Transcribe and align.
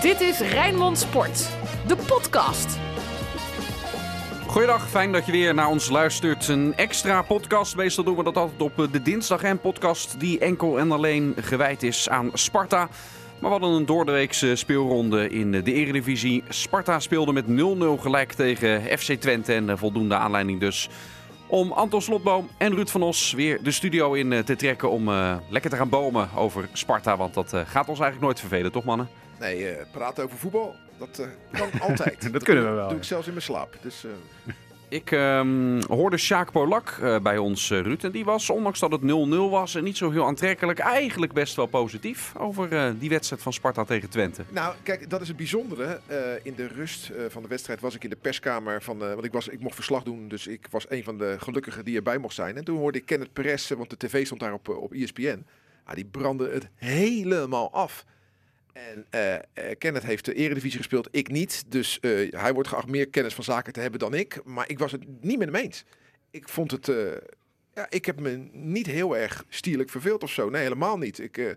Dit 0.00 0.20
is 0.20 0.40
Rijnmond 0.40 0.98
Sport, 0.98 1.48
de 1.86 1.96
podcast. 1.96 2.78
Goeiedag, 4.46 4.88
fijn 4.88 5.12
dat 5.12 5.26
je 5.26 5.32
weer 5.32 5.54
naar 5.54 5.68
ons 5.68 5.88
luistert. 5.88 6.48
Een 6.48 6.74
extra 6.74 7.22
podcast. 7.22 7.76
Meestal 7.76 8.04
doen 8.04 8.16
we 8.16 8.22
dat 8.22 8.36
altijd 8.36 8.62
op 8.62 8.80
eh, 8.80 8.92
de 8.92 9.02
dinsdag. 9.02 9.42
Een 9.42 9.60
podcast 9.60 10.20
die 10.20 10.38
enkel 10.38 10.78
en 10.78 10.92
alleen 10.92 11.34
gewijd 11.40 11.82
is 11.82 12.08
aan 12.08 12.30
Sparta. 12.32 12.78
Maar 12.78 12.88
we 13.40 13.46
hadden 13.48 13.70
een 13.70 13.86
doordeweekse 13.86 14.56
speelronde 14.56 15.28
in 15.28 15.50
de 15.50 15.72
Eredivisie. 15.72 16.44
Sparta 16.48 17.00
speelde 17.00 17.32
met 17.32 17.44
0-0 17.98 18.00
gelijk 18.00 18.32
tegen 18.32 18.98
FC 18.98 19.12
Twente. 19.12 19.52
En 19.52 19.70
eh, 19.70 19.76
voldoende 19.76 20.14
aanleiding 20.14 20.60
dus 20.60 20.88
om 21.46 21.72
Anton 21.72 22.02
Slotboom 22.02 22.48
en 22.56 22.74
Ruud 22.74 22.88
van 22.88 23.02
Os 23.02 23.32
weer 23.32 23.62
de 23.62 23.70
studio 23.70 24.12
in 24.12 24.32
eh, 24.32 24.38
te 24.38 24.56
trekken. 24.56 24.90
Om 24.90 25.10
lekker 25.48 25.70
te 25.70 25.76
gaan 25.76 25.88
bomen 25.88 26.28
over 26.34 26.68
Sparta. 26.72 27.16
Want 27.16 27.34
dat 27.34 27.48
gaat 27.48 27.88
ons 27.88 28.00
eigenlijk 28.00 28.20
nooit 28.20 28.40
vervelen, 28.40 28.72
toch 28.72 28.84
mannen? 28.84 29.08
Nee, 29.40 29.76
praten 29.90 30.24
over 30.24 30.38
voetbal, 30.38 30.74
dat 30.98 31.28
kan 31.52 31.68
altijd. 31.88 32.32
dat, 32.32 32.42
kunnen 32.42 32.64
we 32.64 32.70
wel. 32.70 32.80
Dat 32.80 32.88
doe 32.88 32.98
ik 32.98 33.04
zelfs 33.04 33.26
in 33.26 33.32
mijn 33.32 33.44
slaap. 33.44 33.76
Dus, 33.82 34.04
ik 34.88 35.10
um, 35.10 35.82
hoorde 35.82 36.16
Sjaak 36.16 36.52
Polak 36.52 36.98
uh, 37.02 37.18
bij 37.18 37.38
ons, 37.38 37.70
uh, 37.70 37.80
Ruud. 37.80 38.04
En 38.04 38.10
die 38.10 38.24
was, 38.24 38.50
ondanks 38.50 38.80
dat 38.80 38.92
het 38.92 39.00
0-0 39.00 39.04
was 39.50 39.74
en 39.74 39.84
niet 39.84 39.96
zo 39.96 40.10
heel 40.10 40.26
aantrekkelijk, 40.26 40.78
eigenlijk 40.78 41.32
best 41.32 41.56
wel 41.56 41.66
positief 41.66 42.32
over 42.36 42.72
uh, 42.72 42.90
die 42.98 43.08
wedstrijd 43.08 43.42
van 43.42 43.52
Sparta 43.52 43.84
tegen 43.84 44.10
Twente. 44.10 44.44
Nou, 44.48 44.74
kijk, 44.82 45.10
dat 45.10 45.20
is 45.20 45.28
het 45.28 45.36
bijzondere. 45.36 46.00
in 46.42 46.54
de 46.54 46.66
rust 46.66 47.12
van 47.28 47.42
de 47.42 47.48
wedstrijd 47.48 47.80
was 47.80 47.94
ik 47.94 48.04
in 48.04 48.10
de 48.10 48.16
perskamer 48.16 48.82
van. 48.82 48.98
want 48.98 49.24
ik, 49.24 49.32
was, 49.32 49.48
ik 49.48 49.60
mocht 49.60 49.74
verslag 49.74 50.02
doen, 50.02 50.28
dus 50.28 50.46
ik 50.46 50.66
was 50.70 50.86
een 50.88 51.04
van 51.04 51.18
de 51.18 51.36
gelukkigen 51.38 51.84
die 51.84 51.96
erbij 51.96 52.18
mocht 52.18 52.34
zijn. 52.34 52.56
En 52.56 52.64
toen 52.64 52.78
hoorde 52.78 52.98
ik 52.98 53.06
Kenneth 53.06 53.32
Perez, 53.32 53.70
want 53.70 53.90
de 53.90 53.96
tv 53.96 54.26
stond 54.26 54.40
daar 54.40 54.52
op, 54.52 54.68
op 54.68 54.92
ESPN. 54.92 55.44
Ah, 55.84 55.94
die 55.94 56.04
brandde 56.04 56.50
het 56.50 56.68
helemaal 56.74 57.72
af. 57.72 58.04
En 58.76 59.06
uh, 59.10 59.70
Kenneth 59.78 60.02
heeft 60.02 60.24
de 60.24 60.34
eredivisie 60.34 60.78
gespeeld, 60.78 61.08
ik 61.10 61.28
niet. 61.28 61.64
Dus 61.66 61.98
uh, 62.00 62.32
hij 62.32 62.52
wordt 62.52 62.68
geacht 62.68 62.86
meer 62.86 63.08
kennis 63.08 63.34
van 63.34 63.44
zaken 63.44 63.72
te 63.72 63.80
hebben 63.80 64.00
dan 64.00 64.14
ik. 64.14 64.44
Maar 64.44 64.68
ik 64.68 64.78
was 64.78 64.92
het 64.92 65.22
niet 65.22 65.38
met 65.38 65.52
hem 65.52 65.56
eens. 65.56 65.84
Ik 66.30 66.48
vond 66.48 66.70
het... 66.70 66.86
Ja, 67.74 67.86
ik 67.90 68.04
heb 68.04 68.20
me 68.20 68.48
niet 68.52 68.86
heel 68.86 69.16
erg 69.16 69.44
stierlijk 69.48 69.90
verveeld 69.90 70.22
of 70.22 70.30
zo. 70.30 70.50
Nee, 70.50 70.62
helemaal 70.62 70.98
niet. 70.98 71.18
Ik, 71.18 71.56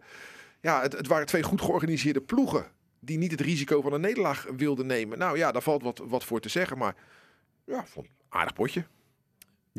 ja, 0.61 0.81
het, 0.81 0.93
het, 0.93 1.07
waren 1.07 1.25
twee 1.25 1.43
goed 1.43 1.61
georganiseerde 1.61 2.21
ploegen... 2.21 2.65
die 2.99 3.17
niet 3.17 3.31
het 3.31 3.41
risico 3.41 3.81
van 3.81 3.93
een 3.93 4.01
nederlaag 4.01 4.47
wilden 4.55 4.85
nemen. 4.85 5.17
Nou 5.17 5.37
ja, 5.37 5.51
daar 5.51 5.61
valt 5.61 5.83
wat, 5.83 6.01
wat 6.05 6.23
voor 6.23 6.39
te 6.39 6.49
zeggen. 6.49 6.77
Maar 6.77 6.95
ja, 7.65 7.85
vond 7.85 8.07
aardig 8.29 8.53
potje. 8.53 8.85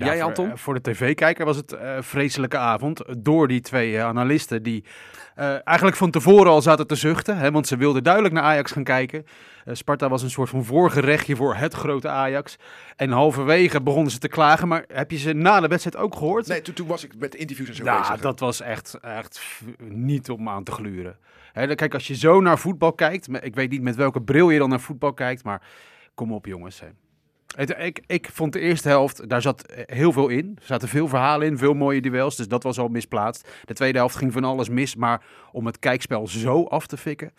Ja, 0.05 0.07
Jij, 0.07 0.23
Anton? 0.23 0.49
Voor, 0.49 0.59
voor 0.59 0.75
de 0.75 0.81
tv-kijker 0.81 1.45
was 1.45 1.57
het 1.57 1.73
uh, 1.73 1.97
vreselijke 2.01 2.59
avond. 2.59 3.03
Door 3.19 3.49
die 3.49 3.61
twee 3.61 3.93
uh, 3.93 4.05
analisten 4.05 4.63
die 4.63 4.85
uh, 5.39 5.67
eigenlijk 5.67 5.97
van 5.97 6.11
tevoren 6.11 6.51
al 6.51 6.63
zaten 6.63 6.87
te 6.87 6.95
zuchten. 6.95 7.37
Hè, 7.37 7.51
want 7.51 7.67
ze 7.67 7.77
wilden 7.77 8.03
duidelijk 8.03 8.35
naar 8.35 8.43
Ajax 8.43 8.73
gaan 8.73 8.85
kijken. 8.85 9.27
Sparta 9.67 10.09
was 10.09 10.23
een 10.23 10.31
soort 10.31 10.49
van 10.49 10.65
voorgerechtje 10.65 11.37
voor 11.37 11.55
het 11.55 11.75
grote 11.75 12.09
Ajax. 12.09 12.57
En 12.97 13.11
halverwege 13.11 13.83
begonnen 13.83 14.13
ze 14.13 14.19
te 14.19 14.29
klagen. 14.29 14.69
Maar 14.69 14.85
heb 14.93 15.11
je 15.11 15.17
ze 15.17 15.33
na 15.33 15.61
de 15.61 15.69
wedstrijd 15.69 16.05
ook 16.05 16.17
gehoord? 16.17 16.47
Nee, 16.47 16.63
toen, 16.63 16.75
toen 16.75 16.87
was 16.87 17.05
ik 17.05 17.13
met 17.19 17.35
interviews 17.35 17.69
en 17.69 17.75
zo 17.75 17.85
ja, 17.85 17.99
bezig. 17.99 18.21
dat 18.21 18.41
was 18.41 18.61
echt, 18.61 18.99
echt 19.01 19.61
niet 19.89 20.31
om 20.31 20.49
aan 20.49 20.65
te 20.65 20.73
gluren. 20.73 21.17
Hè, 21.53 21.75
kijk, 21.75 21.95
als 21.95 22.07
je 22.07 22.15
zo 22.15 22.41
naar 22.41 22.59
voetbal 22.59 22.93
kijkt. 22.93 23.29
Ik 23.41 23.55
weet 23.55 23.71
niet 23.71 23.83
met 23.83 23.97
welke 23.97 24.23
bril 24.23 24.51
je 24.51 24.59
dan 24.59 24.69
naar 24.69 24.81
voetbal 24.81 25.13
kijkt. 25.13 25.45
Maar 25.45 25.63
kom 26.15 26.33
op 26.33 26.47
jongens. 26.47 26.81
Hè. 26.81 26.87
Het, 27.57 27.75
ik, 27.79 28.01
ik 28.07 28.29
vond 28.33 28.53
de 28.53 28.61
eerste 28.61 28.89
helft, 28.89 29.29
daar 29.29 29.43
zat 29.43 29.73
heel 29.87 30.13
veel 30.13 30.29
in. 30.29 30.57
Er 30.61 30.67
zaten 30.67 30.89
veel 30.89 31.09
verhalen 31.09 31.47
in, 31.47 31.59
veel 31.59 31.75
mooie 31.75 32.01
duels. 32.01 32.37
Dus 32.37 32.49
dat 32.49 32.63
was 32.63 32.79
al 32.79 32.89
misplaatst. 32.89 33.49
De 33.65 33.75
tweede 33.75 33.99
helft 33.99 34.17
ging 34.17 34.33
van 34.33 34.45
alles 34.45 34.69
mis. 34.69 34.97
Maar 34.97 35.25
om 35.53 35.67
het 35.67 35.79
kijkspel 35.79 36.29
zo 36.29 36.65
af 36.65 36.87
te 36.87 36.97
fikken. 36.97 37.33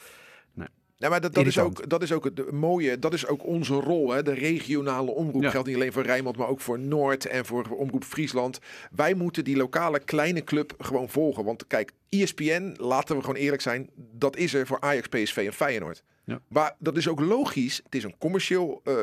Nee. 0.53 0.67
Ja, 0.97 1.09
maar 1.09 1.21
dat, 1.21 1.33
dat 1.33 1.45
is 1.45 1.59
ook, 1.59 1.89
dat 1.89 2.01
is 2.01 2.11
ook 2.11 2.23
het 2.23 2.51
mooie. 2.51 2.99
Dat 2.99 3.13
is 3.13 3.27
ook 3.27 3.45
onze 3.45 3.73
rol. 3.73 4.11
Hè? 4.11 4.23
De 4.23 4.33
regionale 4.33 5.11
omroep 5.11 5.45
geldt 5.45 5.67
niet 5.67 5.75
alleen 5.75 5.91
voor 5.91 6.03
Rijnmond, 6.03 6.37
maar 6.37 6.47
ook 6.47 6.61
voor 6.61 6.79
Noord 6.79 7.25
en 7.25 7.45
voor 7.45 7.65
omroep 7.69 8.03
Friesland. 8.03 8.59
Wij 8.91 9.13
moeten 9.13 9.43
die 9.43 9.57
lokale 9.57 9.99
kleine 9.99 10.43
club 10.43 10.73
gewoon 10.77 11.09
volgen. 11.09 11.45
Want 11.45 11.67
kijk, 11.67 11.91
ESPN, 12.09 12.75
laten 12.77 13.15
we 13.15 13.21
gewoon 13.21 13.35
eerlijk 13.35 13.61
zijn, 13.61 13.89
dat 13.95 14.37
is 14.37 14.53
er 14.53 14.67
voor 14.67 14.79
Ajax, 14.79 15.07
PSV 15.07 15.37
en 15.37 15.53
Feyenoord. 15.53 16.03
Ja. 16.31 16.41
Maar 16.47 16.75
dat 16.79 16.97
is 16.97 17.07
ook 17.07 17.19
logisch. 17.19 17.81
Het 17.83 17.95
is 17.95 18.03
een 18.03 18.17
commercieel, 18.17 18.81
uh, 18.85 18.95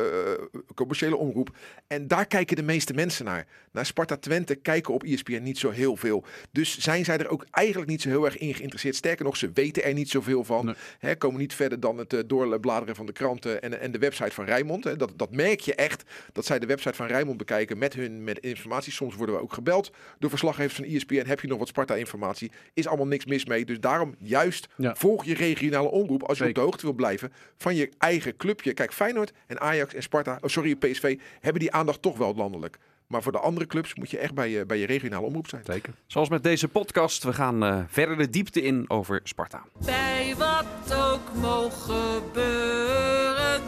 commerciële 0.74 1.16
omroep. 1.16 1.56
En 1.86 2.08
daar 2.08 2.26
kijken 2.26 2.56
de 2.56 2.62
meeste 2.62 2.94
mensen 2.94 3.24
naar. 3.24 3.46
Naar 3.72 3.86
Sparta 3.86 4.16
Twente 4.16 4.54
kijken 4.54 4.94
op 4.94 5.02
ESPN 5.02 5.42
niet 5.42 5.58
zo 5.58 5.70
heel 5.70 5.96
veel. 5.96 6.24
Dus 6.50 6.78
zijn 6.78 7.04
zij 7.04 7.18
er 7.18 7.28
ook 7.28 7.46
eigenlijk 7.50 7.90
niet 7.90 8.02
zo 8.02 8.08
heel 8.08 8.24
erg 8.24 8.38
in 8.38 8.54
geïnteresseerd. 8.54 8.96
Sterker 8.96 9.24
nog, 9.24 9.36
ze 9.36 9.50
weten 9.54 9.84
er 9.84 9.92
niet 9.92 10.10
zoveel 10.10 10.44
van. 10.44 10.76
Nee. 11.00 11.16
komen 11.16 11.40
niet 11.40 11.54
verder 11.54 11.80
dan 11.80 11.98
het 11.98 12.12
uh, 12.12 12.20
doorbladeren 12.26 12.96
van 12.96 13.06
de 13.06 13.12
kranten 13.12 13.62
en, 13.62 13.80
en 13.80 13.92
de 13.92 13.98
website 13.98 14.30
van 14.30 14.44
Rijnmond. 14.44 14.84
Hè. 14.84 14.96
Dat, 14.96 15.12
dat 15.16 15.30
merk 15.34 15.60
je 15.60 15.74
echt. 15.74 16.02
Dat 16.32 16.44
zij 16.44 16.58
de 16.58 16.66
website 16.66 16.94
van 16.94 17.06
Rijnmond 17.06 17.38
bekijken 17.38 17.78
met 17.78 17.94
hun 17.94 18.24
met 18.24 18.38
informatie. 18.38 18.92
Soms 18.92 19.14
worden 19.14 19.34
we 19.34 19.40
ook 19.40 19.52
gebeld 19.52 19.90
door 20.18 20.30
verslaggevers 20.30 20.74
van 20.74 20.84
ESPN. 20.84 21.26
Heb 21.26 21.40
je 21.40 21.48
nog 21.48 21.58
wat 21.58 21.68
Sparta-informatie? 21.68 22.50
Is 22.74 22.86
allemaal 22.86 23.06
niks 23.06 23.24
mis 23.24 23.44
mee. 23.44 23.64
Dus 23.64 23.80
daarom 23.80 24.14
juist 24.18 24.68
volg 24.76 25.24
je 25.24 25.34
regionale 25.34 25.90
omroep 25.90 26.22
als 26.22 26.38
je 26.38 26.48
op 26.48 26.54
de 26.54 26.60
hoogte 26.60 26.84
wil 26.84 26.94
blijven 26.94 27.17
van 27.56 27.74
je 27.74 27.90
eigen 27.98 28.36
clubje. 28.36 28.74
Kijk, 28.74 28.92
Feyenoord 28.92 29.32
en 29.46 29.60
Ajax 29.60 29.94
en 29.94 30.02
Sparta, 30.02 30.38
oh 30.40 30.50
sorry, 30.50 30.76
PSV, 30.76 31.18
hebben 31.40 31.60
die 31.60 31.72
aandacht 31.72 32.02
toch 32.02 32.18
wel 32.18 32.34
landelijk. 32.34 32.78
Maar 33.06 33.22
voor 33.22 33.32
de 33.32 33.38
andere 33.38 33.66
clubs 33.66 33.94
moet 33.94 34.10
je 34.10 34.18
echt 34.18 34.34
bij 34.34 34.50
je, 34.50 34.66
bij 34.66 34.78
je 34.78 34.86
regionale 34.86 35.26
omroep 35.26 35.48
zijn. 35.48 35.62
Zeker. 35.64 35.92
Zoals 36.06 36.28
met 36.28 36.42
deze 36.42 36.68
podcast, 36.68 37.24
we 37.24 37.32
gaan 37.32 37.64
uh, 37.64 37.82
verder 37.86 38.16
de 38.16 38.30
diepte 38.30 38.62
in 38.62 38.84
over 38.90 39.20
Sparta. 39.24 39.64
Bij 39.84 40.34
wat 40.36 40.94
ook 40.94 41.34
mogen 41.34 41.94
gebeuren. 41.94 43.62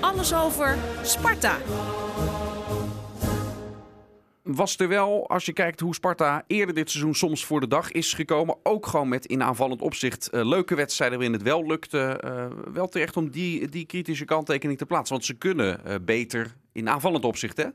Alles 0.00 0.34
over 0.34 0.76
Sparta 1.02 1.56
was 4.42 4.76
er 4.76 4.88
wel, 4.88 5.28
als 5.28 5.44
je 5.44 5.52
kijkt 5.52 5.80
hoe 5.80 5.94
Sparta 5.94 6.44
eerder 6.46 6.74
dit 6.74 6.90
seizoen 6.90 7.14
soms 7.14 7.44
voor 7.44 7.60
de 7.60 7.68
dag 7.68 7.92
is 7.92 8.14
gekomen, 8.14 8.56
ook 8.62 8.86
gewoon 8.86 9.08
met 9.08 9.26
in 9.26 9.42
aanvallend 9.42 9.82
opzicht 9.82 10.28
uh, 10.32 10.44
leuke 10.44 10.74
wedstrijden 10.74 11.18
waarin 11.18 11.36
het 11.36 11.46
wel 11.46 11.66
lukte, 11.66 12.20
uh, 12.24 12.46
wel 12.72 12.88
terecht 12.88 13.16
om 13.16 13.30
die, 13.30 13.68
die 13.68 13.86
kritische 13.86 14.24
kanttekening 14.24 14.78
te 14.78 14.86
plaatsen. 14.86 15.14
Want 15.14 15.26
ze 15.26 15.34
kunnen 15.34 15.80
uh, 15.86 15.94
beter 16.02 16.56
in 16.72 16.88
aanvallend 16.88 17.24
opzicht 17.24 17.56
hè, 17.56 17.66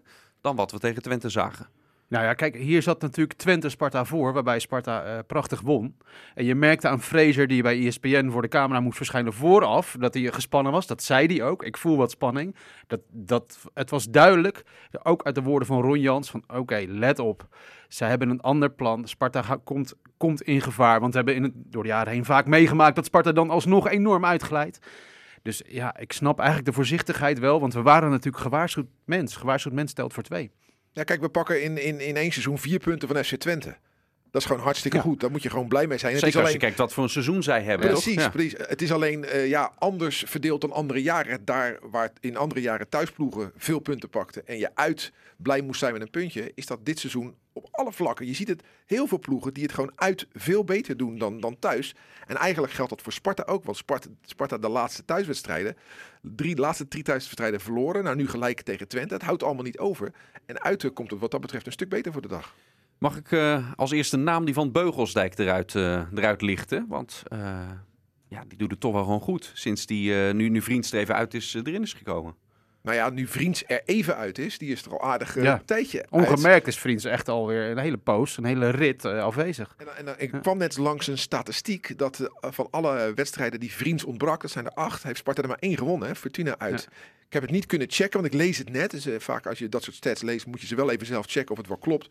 dan 0.41 0.56
wat 0.56 0.72
we 0.72 0.79
tegen 0.79 1.01
Twente 1.01 1.29
zagen. 1.29 1.67
Nou 2.09 2.25
ja, 2.25 2.34
kijk, 2.34 2.56
hier 2.56 2.81
zat 2.81 3.01
natuurlijk 3.01 3.38
Twente-Sparta 3.38 4.06
voor, 4.06 4.34
waarbij 4.34 4.59
Sparta 4.59 5.06
uh, 5.06 5.19
prachtig 5.28 5.62
won. 5.62 5.97
En 6.34 6.45
je 6.45 6.56
merkte 6.56 6.88
aan 6.88 7.01
Fraser, 7.01 7.47
die 7.47 7.62
bij 7.62 7.85
ESPN 7.85 8.29
voor 8.29 8.41
de 8.41 8.47
camera 8.47 8.79
moest 8.79 8.97
verschijnen 8.97 9.34
vooraf, 9.34 9.95
dat 10.00 10.13
hij 10.13 10.31
gespannen 10.31 10.72
was. 10.72 10.88
Dat 10.88 11.03
zei 11.03 11.28
hij 11.28 11.44
ook. 11.44 11.63
Ik 11.63 11.78
voel 11.78 11.97
wat 11.97 12.12
spanning. 12.12 12.56
Dat, 12.88 13.00
dat, 13.09 13.66
het 13.73 13.90
was 13.90 14.09
duidelijk, 14.09 14.63
ook 15.03 15.23
uit 15.23 15.35
de 15.35 15.41
woorden 15.41 15.68
van 15.68 15.81
Ron 15.81 16.00
Jans, 16.00 16.29
van 16.29 16.44
oké, 16.47 16.85
let 16.88 17.19
op. 17.19 17.47
Zij 17.88 18.09
hebben 18.09 18.29
een 18.29 18.41
ander 18.41 18.69
plan. 18.69 19.07
Sparta 19.07 19.59
komt, 19.63 19.94
komt 20.18 20.41
in 20.41 20.62
gevaar, 20.62 21.00
want 21.00 21.12
we 21.12 21.18
hebben 21.18 21.35
in 21.35 21.44
het, 21.44 21.53
door 21.56 21.84
de 21.84 21.89
jaren 21.89 22.13
heen 22.13 22.25
vaak 22.25 22.45
meegemaakt 22.45 22.95
dat 22.95 23.06
Sparta 23.06 23.31
dan 23.31 23.50
alsnog 23.50 23.89
enorm 23.89 24.25
uitglijdt. 24.25 24.79
Dus 25.41 25.62
ja, 25.68 25.97
ik 25.97 26.12
snap 26.12 26.38
eigenlijk 26.38 26.68
de 26.68 26.74
voorzichtigheid 26.74 27.39
wel, 27.39 27.59
want 27.59 27.74
we 27.74 27.81
waren 27.81 28.09
natuurlijk 28.09 28.44
gewaarschuwd 28.44 28.88
mens. 29.06 29.35
Gewaarschuwd 29.35 29.74
mens 29.74 29.91
stelt 29.91 30.13
voor 30.13 30.24
twee. 30.24 30.51
Ja, 30.92 31.03
kijk, 31.03 31.22
we 31.22 31.30
pakken 31.30 31.64
in, 31.64 31.78
in, 31.78 32.00
in 32.00 32.16
één 32.16 32.31
seizoen 32.31 32.58
vier 32.58 32.80
punten 32.80 33.08
van 33.08 33.24
FC 33.24 33.36
Twente. 33.36 33.78
Dat 34.31 34.41
is 34.41 34.47
gewoon 34.47 34.63
hartstikke 34.63 34.99
goed. 34.99 35.19
Daar 35.19 35.31
moet 35.31 35.43
je 35.43 35.49
gewoon 35.49 35.67
blij 35.67 35.88
mee 35.88 35.97
zijn. 35.97 36.11
Zeker 36.11 36.27
het 36.27 36.35
is 36.35 36.41
alleen... 36.41 36.45
als 36.45 36.53
je 36.53 36.59
kijkt 36.59 36.77
wat 36.77 36.93
voor 36.93 37.03
een 37.03 37.09
seizoen 37.09 37.43
zij 37.43 37.63
hebben. 37.63 37.88
Precies, 37.88 38.13
ja. 38.13 38.29
precies. 38.29 38.53
Het 38.57 38.81
is 38.81 38.91
alleen 38.91 39.23
uh, 39.23 39.47
ja, 39.47 39.71
anders 39.77 40.23
verdeeld 40.27 40.61
dan 40.61 40.71
andere 40.71 41.01
jaren. 41.01 41.45
Daar 41.45 41.77
waar 41.81 42.11
in 42.19 42.38
andere 42.38 42.61
jaren 42.61 42.89
thuisploegen 42.89 43.51
veel 43.57 43.79
punten 43.79 44.09
pakten 44.09 44.47
en 44.47 44.57
je 44.57 44.69
uit 44.73 45.11
blij 45.38 45.61
moest 45.61 45.79
zijn 45.79 45.93
met 45.93 46.01
een 46.01 46.09
puntje, 46.09 46.51
is 46.55 46.65
dat 46.65 46.85
dit 46.85 46.99
seizoen 46.99 47.35
op 47.53 47.67
alle 47.71 47.93
vlakken. 47.93 48.25
Je 48.25 48.33
ziet 48.33 48.47
het 48.47 48.63
heel 48.85 49.07
veel 49.07 49.19
ploegen 49.19 49.53
die 49.53 49.63
het 49.63 49.73
gewoon 49.73 49.91
uit 49.95 50.27
veel 50.33 50.63
beter 50.63 50.97
doen 50.97 51.17
dan, 51.17 51.39
dan 51.39 51.59
thuis. 51.59 51.95
En 52.27 52.35
eigenlijk 52.35 52.73
geldt 52.73 52.89
dat 52.89 53.01
voor 53.01 53.13
Sparta 53.13 53.44
ook. 53.44 53.63
Want 53.63 53.77
Sparta, 53.77 54.09
Sparta 54.21 54.57
de 54.57 54.69
laatste 54.69 55.06
thuiswedstrijden, 55.06 55.77
drie, 56.21 56.56
de 56.56 56.62
laatste 56.62 56.88
drie 56.88 57.03
thuiswedstrijden 57.03 57.59
verloren. 57.59 58.03
Nou, 58.03 58.15
nu 58.15 58.27
gelijk 58.27 58.62
tegen 58.62 58.88
Twente. 58.88 59.13
Het 59.13 59.23
houdt 59.23 59.44
allemaal 59.44 59.63
niet 59.63 59.77
over. 59.77 60.13
En 60.45 60.62
uit 60.62 60.94
komt 60.94 61.12
het 61.12 61.19
wat 61.19 61.31
dat 61.31 61.41
betreft 61.41 61.65
een 61.65 61.71
stuk 61.71 61.89
beter 61.89 62.12
voor 62.12 62.21
de 62.21 62.27
dag. 62.27 62.56
Mag 62.99 63.17
ik 63.17 63.31
uh, 63.31 63.71
als 63.75 63.91
eerste 63.91 64.17
naam 64.17 64.45
die 64.45 64.53
van 64.53 64.71
Beugelsdijk 64.71 65.38
eruit, 65.38 65.73
uh, 65.73 66.01
eruit 66.15 66.41
lichten? 66.41 66.85
Want 66.88 67.23
uh, 67.33 67.59
ja, 68.27 68.44
die 68.47 68.57
doet 68.57 68.71
het 68.71 68.79
toch 68.79 68.94
wel 68.94 69.03
gewoon 69.03 69.21
goed. 69.21 69.51
Sinds 69.53 69.85
die 69.85 70.13
nu, 70.13 70.49
nu 70.49 70.61
vriend 70.61 70.94
even 70.94 71.15
uit 71.15 71.33
is, 71.33 71.53
erin 71.53 71.81
is 71.81 71.94
gekomen. 71.94 72.35
Nou 72.88 72.99
ja, 72.99 73.09
nu 73.09 73.27
Vriends 73.27 73.63
er 73.67 73.81
even 73.85 74.15
uit 74.15 74.38
is, 74.38 74.57
die 74.57 74.71
is 74.71 74.85
er 74.85 74.91
al 74.91 75.01
aardig 75.01 75.41
ja. 75.41 75.61
tijdje 75.65 76.05
Ongemerkt 76.09 76.67
is 76.67 76.77
Vriends 76.77 77.05
echt 77.05 77.29
alweer 77.29 77.71
een 77.71 77.77
hele 77.77 77.97
poos, 77.97 78.38
een 78.38 78.45
hele 78.45 78.69
rit 78.69 79.05
uh, 79.05 79.23
afwezig. 79.23 79.75
En, 79.77 80.07
en 80.07 80.15
ik 80.17 80.31
kwam 80.41 80.57
net 80.57 80.77
langs 80.77 81.07
een 81.07 81.17
statistiek 81.17 81.97
dat 81.97 82.19
uh, 82.19 82.27
van 82.51 82.67
alle 82.71 83.11
wedstrijden 83.15 83.59
die 83.59 83.71
Vriends 83.71 84.03
ontbrak, 84.03 84.41
dat 84.41 84.51
zijn 84.51 84.65
er 84.65 84.71
acht, 84.71 85.03
heeft 85.03 85.17
Sparta 85.17 85.41
er 85.41 85.47
maar 85.47 85.57
één 85.59 85.77
gewonnen, 85.77 86.07
hè, 86.07 86.15
Fortuna 86.15 86.57
uit. 86.57 86.89
Ik 87.27 87.33
heb 87.33 87.41
het 87.41 87.51
niet 87.51 87.65
kunnen 87.65 87.91
checken, 87.91 88.21
want 88.21 88.33
ik 88.33 88.39
lees 88.39 88.57
het 88.57 88.69
net. 88.69 88.91
Dus 88.91 89.07
vaak 89.18 89.47
als 89.47 89.59
je 89.59 89.69
dat 89.69 89.83
soort 89.83 89.95
stats 89.95 90.21
leest, 90.21 90.45
moet 90.45 90.62
je 90.62 90.68
ze 90.68 90.75
wel 90.75 90.91
even 90.91 91.06
zelf 91.06 91.25
checken 91.25 91.51
of 91.51 91.57
het 91.57 91.68
wel 91.68 91.77
klopt. 91.77 92.09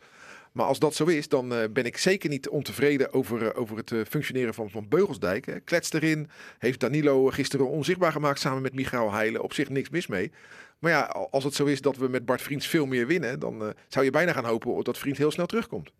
Maar 0.52 0.66
als 0.66 0.78
dat 0.78 0.94
zo 0.94 1.04
is, 1.04 1.28
dan 1.28 1.54
eh, 1.54 1.68
ben 1.70 1.84
ik 1.84 1.96
zeker 1.96 2.28
niet 2.28 2.48
ontevreden 2.48 3.12
over, 3.12 3.46
eh, 3.46 3.60
over 3.60 3.76
het 3.76 3.92
eh, 3.92 4.00
functioneren 4.08 4.54
van, 4.54 4.70
van 4.70 4.88
Beugelsdijk. 4.88 5.46
Hè. 5.46 5.54
Erin, 5.90 6.28
heeft 6.58 6.80
Danilo 6.80 7.26
gisteren 7.26 7.68
onzichtbaar 7.68 8.12
gemaakt 8.12 8.40
samen 8.40 8.62
met 8.62 8.74
Michael 8.74 9.12
Heijlen. 9.12 9.42
Op 9.42 9.52
zich 9.52 9.68
niks 9.68 9.88
mis 9.88 10.06
mee. 10.06 10.32
Maar 10.78 10.90
ja, 10.90 11.00
al- 11.02 11.28
als 11.30 11.44
het 11.44 11.54
zo 11.54 11.64
is 11.64 11.80
dat 11.80 11.96
we 11.96 12.08
met 12.08 12.24
Bart 12.24 12.42
Vriends 12.42 12.66
veel 12.66 12.86
meer 12.86 13.06
winnen, 13.06 13.38
dan 13.40 13.62
eh, 13.62 13.68
zou 13.88 14.04
je 14.04 14.10
bijna 14.10 14.32
gaan 14.32 14.44
hopen 14.44 14.84
dat 14.84 14.98
Vriend 14.98 15.16
heel 15.16 15.30
snel 15.30 15.46
terugkomt. 15.46 15.92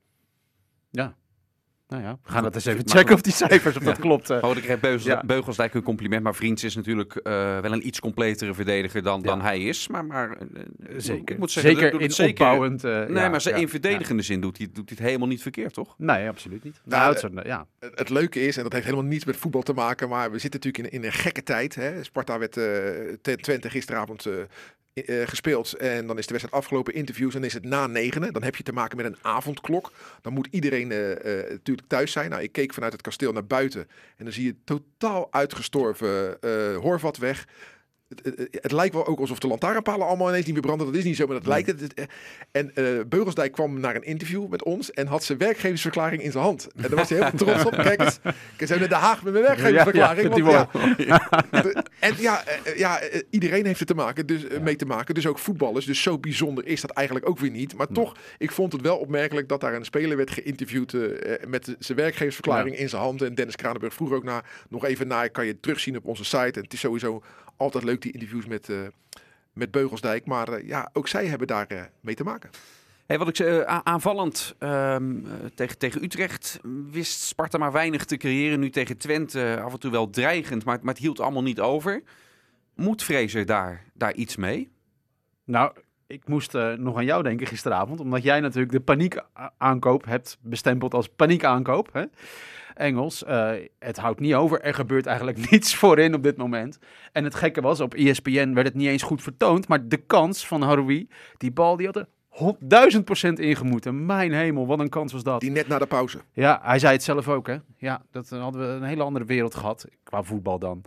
Ja. 0.90 1.16
Nou 1.88 2.02
ja, 2.02 2.18
we 2.24 2.30
gaan 2.32 2.42
dat 2.42 2.54
eens 2.54 2.64
even 2.64 2.88
checken 2.88 3.14
of 3.14 3.20
die 3.20 3.32
cijfers, 3.32 3.76
of 3.76 3.82
dat 3.82 3.98
klopt. 3.98 4.30
eh. 4.30 4.38
Oh, 4.42 4.56
ik 4.56 4.62
kreeg 4.62 4.80
Beugels, 4.80 5.04
Ja. 5.04 5.22
Beugelsdijk 5.26 5.74
een 5.74 5.82
compliment. 5.82 6.22
Maar 6.22 6.34
Vriends 6.34 6.64
is 6.64 6.76
natuurlijk 6.76 7.14
eh, 7.16 7.32
wel 7.58 7.72
een 7.72 7.86
iets 7.86 8.00
completere 8.00 8.54
verdediger 8.54 9.02
dan, 9.02 9.22
dan 9.22 9.40
hij 9.40 9.60
is. 9.60 9.88
Maar, 9.88 10.04
maar 10.04 10.30
eh, 10.30 10.46
zeker. 10.96 11.34
ik 11.34 11.38
moet 11.38 11.50
zeggen, 11.50 11.72
zeker 11.74 11.90
doet 11.90 12.00
in 12.00 12.10
zeker. 12.10 12.30
opbouwend. 12.32 12.84
eh, 12.84 12.92
Nee, 12.92 13.22
ja, 13.22 13.28
maar 13.28 13.40
ze 13.40 13.50
ja, 13.50 13.56
in 13.56 13.68
verdedigende 13.68 14.22
zin 14.22 14.40
doet 14.40 14.58
hij, 14.58 14.66
doet 14.66 14.88
hij 14.88 14.96
het 14.98 15.06
helemaal 15.06 15.28
niet 15.28 15.42
verkeerd, 15.42 15.74
toch? 15.74 15.94
Nee, 15.98 16.28
absoluut 16.28 16.64
niet. 16.64 16.80
Nou, 16.84 17.14
Nou, 17.14 17.16
eh, 17.26 17.34
het 17.36 17.46
ja. 17.46 17.66
Het, 17.78 17.98
het 17.98 18.08
leuke 18.10 18.40
is, 18.40 18.56
en 18.56 18.62
dat 18.62 18.72
heeft 18.72 18.84
helemaal 18.84 19.06
niets 19.06 19.24
met 19.24 19.36
voetbal 19.36 19.62
te 19.62 19.72
maken, 19.72 20.08
maar 20.08 20.30
we 20.30 20.38
zitten 20.38 20.60
natuurlijk 20.62 20.94
in, 20.94 21.00
in 21.00 21.06
een 21.06 21.12
gekke 21.12 21.42
tijd. 21.42 21.74
Hè. 21.74 22.04
Sparta 22.04 22.38
werd 22.38 22.56
eh 22.56 22.64
ten 23.22 23.40
Twente 23.40 23.70
gisteravond 23.70 24.26
eh, 25.04 25.26
gespeeld 25.26 25.72
en 25.72 26.06
dan 26.06 26.18
is 26.18 26.26
de 26.26 26.32
wedstrijd 26.32 26.62
afgelopen, 26.62 26.94
interviews, 26.94 27.34
en 27.34 27.44
is 27.44 27.52
het 27.52 27.64
na 27.64 27.86
negenen. 27.86 28.32
Dan 28.32 28.42
heb 28.42 28.56
je 28.56 28.62
te 28.62 28.72
maken 28.72 28.96
met 28.96 29.06
een 29.06 29.16
avondklok. 29.22 29.92
Dan 30.22 30.32
moet 30.32 30.48
iedereen 30.50 30.92
eh, 30.92 31.12
eh, 31.12 31.50
natuurlijk 31.50 31.88
thuis 31.88 32.12
zijn. 32.12 32.30
Nou, 32.30 32.42
ik 32.42 32.52
keek 32.52 32.74
vanuit 32.74 32.92
het 32.92 33.02
kasteel 33.02 33.32
naar 33.32 33.46
buiten 33.46 33.80
en 34.16 34.24
dan 34.24 34.32
zie 34.32 34.44
je 34.44 34.56
totaal 34.64 35.32
uitgestorven 35.32 36.40
eh 36.40 36.76
Horvat 36.76 37.16
weg. 37.16 37.46
Het, 38.08 38.20
het, 38.24 38.48
het 38.60 38.72
lijkt 38.72 38.94
wel 38.94 39.06
ook 39.06 39.18
alsof 39.18 39.38
de 39.38 39.46
lantaarnpalen 39.46 40.06
allemaal 40.06 40.28
ineens 40.28 40.44
niet 40.44 40.54
meer 40.54 40.62
branden. 40.62 40.86
Dat 40.86 40.96
is 40.96 41.04
niet 41.04 41.16
zo, 41.16 41.26
maar 41.26 41.36
dat 41.36 41.46
lijkt 41.46 41.66
het. 41.68 41.80
Het- 41.80 42.06
En 42.50 42.74
eh, 42.74 42.84
Beugelsdijk 43.08 43.52
kwam 43.52 43.80
naar 43.80 43.94
een 43.96 44.02
interview 44.04 44.48
met 44.48 44.64
ons 44.64 44.90
en 44.92 45.06
had 45.06 45.24
zijn 45.24 45.38
werkgeversverklaring 45.38 46.22
in 46.22 46.30
zijn 46.32 46.44
hand. 46.44 46.66
En 46.76 46.82
daar 46.82 46.94
was 46.94 47.08
hij 47.08 47.18
heel 47.18 47.30
trots 47.38 47.64
op. 47.64 47.72
Kijk 47.72 48.00
eens, 48.00 48.18
ik 48.58 48.68
ben 48.68 48.80
in 48.82 48.88
Den 48.88 48.98
Haag 48.98 49.22
met 49.22 49.32
mijn 49.32 49.44
werkgeversverklaring. 49.44 50.34
Ja, 50.36 50.46
ja, 50.48 50.68
want 50.72 50.88
vindt 50.96 51.08
ja, 51.50 51.60
de- 51.62 51.84
en 52.00 52.14
ja, 52.18 52.44
eh, 52.44 52.72
eh, 52.72 52.78
ja, 52.78 53.00
eh, 53.00 53.20
iedereen 53.30 53.66
heeft 53.66 53.80
er 53.80 53.86
te 53.86 53.94
maken, 53.94 54.26
dus, 54.26 54.46
eh, 54.46 54.60
mee 54.60 54.76
te 54.76 54.86
maken. 54.86 55.14
Dus 55.14 55.26
ook 55.26 55.38
voetballers. 55.38 55.84
Dus 55.86 56.02
zo 56.02 56.18
bijzonder 56.18 56.66
is 56.66 56.80
dat 56.80 56.90
eigenlijk 56.90 57.28
ook 57.28 57.38
weer 57.38 57.50
niet. 57.50 57.76
Maar 57.76 57.88
toch, 57.88 58.16
ik 58.38 58.50
vond 58.52 58.72
het 58.72 58.80
wel 58.82 58.96
opmerkelijk 58.98 59.48
dat 59.48 59.60
daar 59.60 59.74
een 59.74 59.84
speler 59.84 60.16
werd 60.16 60.30
geïnterviewd 60.30 60.94
eh, 60.94 61.04
eh, 61.34 61.40
met 61.48 61.64
de- 61.64 61.76
zijn 61.78 61.98
werkgeversverklaring 61.98 62.76
in 62.78 62.88
zijn 62.88 63.02
hand. 63.02 63.22
En 63.22 63.34
Dennis 63.34 63.56
Kranenburg 63.56 63.94
vroeg 63.94 64.12
ook 64.12 64.24
naar, 64.24 64.44
nog 64.68 64.84
even 64.84 65.06
naar, 65.06 65.30
kan 65.30 65.46
je 65.46 65.60
terugzien 65.60 65.96
op 65.96 66.04
onze 66.04 66.24
site. 66.24 66.52
En 66.58 66.62
het 66.62 66.72
is 66.72 66.80
sowieso 66.80 67.22
altijd 67.56 67.84
leuk 67.84 68.02
die 68.02 68.12
interviews 68.12 68.46
met, 68.46 68.68
eh, 68.68 68.76
met 69.52 69.70
Beugelsdijk. 69.70 70.26
Maar 70.26 70.48
eh, 70.48 70.68
ja, 70.68 70.90
ook 70.92 71.08
zij 71.08 71.26
hebben 71.26 71.46
daar 71.46 71.66
eh, 71.66 71.82
mee 72.00 72.14
te 72.14 72.24
maken. 72.24 72.50
Hey, 73.06 73.18
wat 73.18 73.28
ik 73.28 73.36
zei, 73.36 73.60
a- 73.60 73.84
aanvallend 73.84 74.54
ehm, 74.58 75.16
eh, 75.26 75.32
tegen, 75.54 75.78
tegen 75.78 76.02
Utrecht 76.04 76.60
wist 76.90 77.20
Sparta 77.20 77.58
maar 77.58 77.72
weinig 77.72 78.04
te 78.04 78.16
creëren. 78.16 78.60
Nu 78.60 78.70
tegen 78.70 78.96
Twente 78.96 79.60
af 79.64 79.72
en 79.72 79.78
toe 79.78 79.90
wel 79.90 80.10
dreigend, 80.10 80.64
maar, 80.64 80.78
maar 80.82 80.94
het 80.94 81.02
hield 81.02 81.20
allemaal 81.20 81.42
niet 81.42 81.60
over. 81.60 82.02
Moet 82.74 83.02
Fraser 83.02 83.46
daar, 83.46 83.84
daar 83.94 84.14
iets 84.14 84.36
mee? 84.36 84.70
Nou, 85.44 85.72
ik 86.06 86.28
moest 86.28 86.54
eh, 86.54 86.72
nog 86.72 86.96
aan 86.96 87.04
jou 87.04 87.22
denken 87.22 87.46
gisteravond, 87.46 88.00
omdat 88.00 88.22
jij 88.22 88.40
natuurlijk 88.40 88.72
de 88.72 88.80
paniekaankoop 88.80 90.04
hebt 90.04 90.38
bestempeld 90.40 90.94
als 90.94 91.08
paniekaankoop. 91.08 91.92
Hè? 91.92 92.04
Engels, 92.76 93.24
eh, 93.24 93.50
het 93.78 93.96
houdt 93.96 94.20
niet 94.20 94.34
over. 94.34 94.60
Er 94.60 94.74
gebeurt 94.74 95.06
eigenlijk 95.06 95.38
niets 95.50 95.74
voorin 95.74 96.14
op 96.14 96.22
dit 96.22 96.36
moment. 96.36 96.78
En 97.12 97.24
het 97.24 97.34
gekke 97.34 97.60
was, 97.60 97.80
op 97.80 97.94
ESPN 97.94 98.52
werd 98.52 98.66
het 98.66 98.76
niet 98.76 98.88
eens 98.88 99.02
goed 99.02 99.22
vertoond, 99.22 99.68
maar 99.68 99.88
de 99.88 99.96
kans 99.96 100.46
van 100.46 100.62
Haroui, 100.62 101.08
die 101.36 101.52
bal, 101.52 101.76
die 101.76 101.86
had 101.86 101.96
er 101.96 102.06
duizend 102.58 103.04
procent 103.04 103.38
ingemoeten. 103.38 104.06
Mijn 104.06 104.32
hemel, 104.32 104.66
wat 104.66 104.80
een 104.80 104.88
kans 104.88 105.12
was 105.12 105.22
dat. 105.22 105.40
Die 105.40 105.50
net 105.50 105.68
na 105.68 105.78
de 105.78 105.86
pauze. 105.86 106.18
Ja, 106.32 106.60
hij 106.62 106.78
zei 106.78 106.92
het 106.92 107.02
zelf 107.02 107.28
ook, 107.28 107.46
hè. 107.46 107.56
Ja, 107.76 108.02
dat 108.10 108.28
dan 108.28 108.40
hadden 108.40 108.60
we 108.60 108.66
een 108.66 108.82
hele 108.82 109.02
andere 109.02 109.24
wereld 109.24 109.54
gehad, 109.54 109.86
qua 110.02 110.22
voetbal 110.22 110.58
dan. 110.58 110.82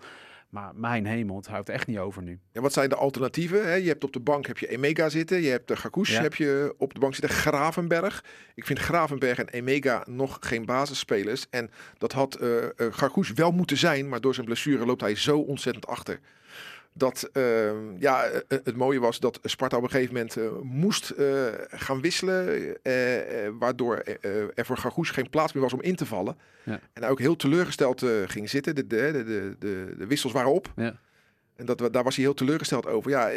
Maar 0.49 0.75
mijn 0.75 1.05
hemel, 1.05 1.35
het 1.35 1.47
houdt 1.47 1.69
echt 1.69 1.87
niet 1.87 1.97
over 1.97 2.21
nu. 2.23 2.39
En 2.51 2.61
wat 2.61 2.73
zijn 2.73 2.89
de 2.89 2.95
alternatieven? 2.95 3.65
Hè? 3.67 3.73
Je 3.73 3.87
hebt 3.87 4.03
op 4.03 4.13
de 4.13 4.19
bank 4.19 4.47
heb 4.47 4.57
je 4.57 4.67
Emega 4.67 5.09
zitten. 5.09 5.41
Je 5.41 5.49
hebt 5.49 5.67
de 5.67 5.75
Gakouche 5.75 6.13
Ja. 6.13 6.21
heb 6.21 6.35
je 6.35 6.73
op 6.77 6.93
de 6.93 6.99
bank 6.99 7.15
zitten. 7.15 7.35
Gravenberg. 7.35 8.23
Ik 8.55 8.65
vind 8.65 8.79
Gravenberg 8.79 9.37
en 9.39 9.49
Emega 9.49 10.03
nog 10.07 10.37
geen 10.41 10.65
basisspelers. 10.65 11.45
En 11.49 11.71
dat 11.97 12.11
had 12.11 12.35
eh 12.35 12.63
eh, 12.63 12.69
Gakouche 12.89 13.33
wel 13.33 13.51
moeten 13.51 13.77
zijn. 13.77 14.09
Maar 14.09 14.21
door 14.21 14.33
zijn 14.33 14.45
blessure 14.45 14.85
loopt 14.85 15.01
hij 15.01 15.15
zo 15.15 15.39
ontzettend 15.39 15.87
achter. 15.87 16.19
Dat 16.94 17.30
ehm, 17.33 17.97
ja, 18.00 18.24
eh, 18.24 18.38
eh, 18.47 18.59
het 18.63 18.75
mooie 18.75 19.00
was 19.00 19.19
dat 19.19 19.39
Sparta 19.44 19.77
op 19.77 19.83
een 19.83 19.89
gegeven 19.89 20.13
moment 20.13 20.38
eh, 20.38 20.45
moest 20.62 21.13
gaan 21.68 22.01
wisselen. 22.01 22.77
waardoor 23.59 23.97
er 24.56 24.65
voor 24.65 24.77
Gakouche 24.77 25.13
geen 25.13 25.30
plaats 25.30 25.53
meer 25.53 25.63
was 25.63 25.74
om 25.74 25.81
in 25.81 25.95
te 25.95 26.06
vallen. 26.06 26.38
Ja. 26.63 26.80
En 26.94 27.01
hij 27.01 27.09
ook 27.09 27.19
heel 27.19 27.36
teleurgesteld 27.36 28.06
ging 28.25 28.50
zitten. 28.50 28.75
De, 28.75 28.88
de, 28.88 29.56
de, 29.59 29.95
de, 29.97 30.06
wissels 30.07 30.33
waren 30.33 30.51
op. 30.51 30.71
Ja. 30.75 31.00
En 31.56 31.65
dat, 31.65 31.94
daar 31.94 32.03
was 32.03 32.15
hij 32.15 32.24
heel 32.24 32.33
teleurgesteld 32.33 32.86
over. 32.86 33.12
Ja, 33.12 33.30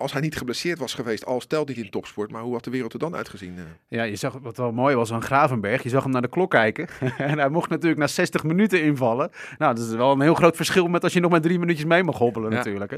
als 0.00 0.12
hij 0.12 0.20
niet 0.20 0.36
geblesseerd 0.36 0.78
was 0.78 0.94
geweest, 0.94 1.26
al 1.26 1.40
stelt 1.40 1.68
niet 1.68 1.76
in 1.76 1.90
topsport, 1.90 2.30
maar 2.30 2.42
hoe 2.42 2.52
had 2.52 2.64
de 2.64 2.70
wereld 2.70 2.92
er 2.92 2.98
dan 2.98 3.16
uitgezien? 3.16 3.54
eh? 3.56 3.62
Ja, 3.88 4.02
je 4.02 4.16
zag 4.16 4.38
wat 4.42 4.56
wel 4.56 4.72
mooi 4.72 4.96
was 4.96 5.12
aan 5.12 5.22
Gravenberg. 5.22 5.82
Je 5.82 5.88
zag 5.88 6.02
hem 6.02 6.12
naar 6.12 6.22
de 6.22 6.28
klok 6.28 6.50
kijken. 6.50 6.88
en 7.18 7.38
hij 7.38 7.48
mocht 7.48 7.70
natuurlijk 7.70 8.00
na 8.00 8.06
60 8.06 8.42
minuten 8.44 8.82
invallen. 8.82 9.30
Nou, 9.58 9.74
dat 9.74 9.84
is 9.84 9.94
wel 9.94 10.12
een 10.12 10.20
heel 10.20 10.34
groot 10.34 10.56
verschil 10.56 10.86
met 10.86 11.02
als 11.04 11.12
je 11.12 11.20
nog 11.20 11.30
maar 11.30 11.40
drie 11.40 11.58
minuutjes 11.58 11.86
mee 11.86 12.02
mag 12.02 12.18
hobbelen 12.18 12.50
Ja. 12.50 12.56
natuurlijk. 12.56 12.90
Hè. 12.90 12.96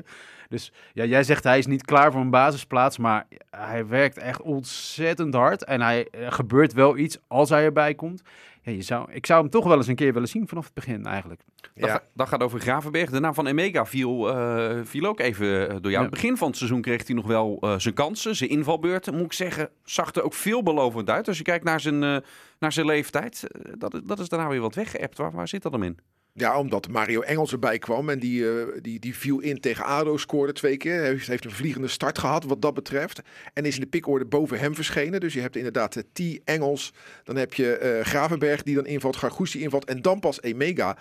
Dus 0.49 0.73
ja, 0.93 1.05
jij 1.05 1.23
zegt 1.23 1.45
hij 1.45 1.59
is 1.59 1.67
niet 1.67 1.85
klaar 1.85 2.13
voor 2.13 2.21
een 2.21 2.31
basisplaats. 2.31 2.99
Maar 2.99 3.27
hij 3.51 3.87
werkt 3.87 4.19
echt 4.19 4.43
ontzettend 4.43 5.35
hard. 5.35 5.65
En 5.65 5.81
hij 5.81 6.09
er 6.11 6.33
gebeurt 6.33 6.73
wel 6.73 6.97
iets 6.97 7.19
als 7.29 7.49
hij 7.49 7.65
erbij 7.65 7.95
komt. 7.95 8.23
Ja, 8.65 8.73
je 8.73 8.83
zou, 8.83 9.13
ik 9.13 9.27
zou 9.27 9.41
hem 9.41 9.51
toch 9.51 9.65
wel 9.65 9.77
eens 9.77 9.87
een 9.87 9.95
keer 9.95 10.13
willen 10.13 10.29
zien 10.29 10.49
vanaf 10.49 10.65
het 10.65 10.75
begin 10.75 11.07
eigenlijk. 11.07 11.41
Dat, 11.75 11.89
Ja. 11.89 11.93
ga- 11.93 12.03
dat 12.15 12.29
gaat 12.29 12.43
over 12.43 12.61
Gravenberg. 12.61 13.11
De 13.11 13.21
naam 13.21 13.35
van 13.35 13.47
Emega 13.47 13.87
viel, 13.87 14.29
eh, 14.37 14.81
viel 14.85 15.05
ook 15.07 15.21
even 15.21 15.47
eh, 15.69 15.69
door 15.69 15.81
jou. 15.81 15.91
Ja. 15.93 16.01
Het 16.01 16.11
begin 16.11 16.37
van 16.37 16.49
het 16.49 16.57
seizoen 16.57 16.81
kreeg 16.81 17.07
hij 17.07 17.17
nog 17.17 17.27
wel 17.27 17.59
eh, 17.61 17.75
zijn 17.79 17.95
kansen, 17.95 18.37
zijn 18.37 18.51
invalbeurten. 18.51 19.15
Moet 19.15 19.25
ik 19.25 19.33
zeggen, 19.33 19.71
zag 19.85 20.15
er 20.15 20.23
ook 20.23 20.35
veelbelovend 20.35 21.11
uit. 21.11 21.29
Als 21.29 21.37
je 21.39 21.45
kijkt 21.45 21.65
naar 21.65 21.81
zijn, 21.81 22.03
eh, 22.03 22.17
naar 22.59 22.73
zijn 22.73 22.87
leeftijd, 22.87 23.47
dat, 23.79 23.95
is- 23.95 24.01
dat 24.05 24.19
is 24.19 24.29
daarna 24.29 24.49
weer 24.49 24.61
wat 24.61 24.75
weggeëpt. 24.75 25.19
Waar, 25.19 25.33
waar 25.33 25.49
zit 25.49 25.63
dat 25.63 25.73
hem 25.73 25.83
in? 25.83 25.99
Ja, 26.35 26.59
omdat 26.59 26.89
Mario 26.89 27.21
Engels 27.21 27.53
erbij 27.53 27.79
kwam 27.79 28.09
en 28.09 28.19
die, 28.19 28.51
eh, 28.51 28.67
die, 28.81 28.99
die 28.99 29.17
viel 29.17 29.41
in 29.41 29.61
tegen 29.61 29.85
ADO, 29.85 30.17
scoorde 30.17 30.53
twee 30.53 30.77
keer. 30.77 30.95
Hij 30.95 31.07
heeft, 31.07 31.27
heeft 31.27 31.45
een 31.45 31.51
vliegende 31.51 31.89
start 31.89 32.19
gehad 32.19 32.45
wat 32.45 32.63
dat 32.63 32.75
betreft. 32.75 33.21
En 33.55 33.65
is 33.65 33.75
in 33.75 33.81
de 33.81 33.87
pikorde 33.87 34.25
boven 34.25 34.59
hem 34.59 34.75
verschenen. 34.75 35.21
Dus 35.21 35.35
je 35.35 35.41
hebt 35.41 35.57
inderdaad 35.57 35.97
eh, 35.97 36.03
T. 36.13 36.41
Engels, 36.45 36.93
dan 37.25 37.37
heb 37.37 37.55
je 37.55 37.77
eh, 37.77 38.05
Gravenberg 38.05 38.63
die 38.63 38.75
dan 38.75 38.87
invalt, 38.87 39.17
Gargoes 39.17 39.51
die 39.51 39.63
invalt 39.63 39.85
en 39.85 40.03
dan 40.03 40.21
pas 40.21 40.43
Emega. 40.43 40.97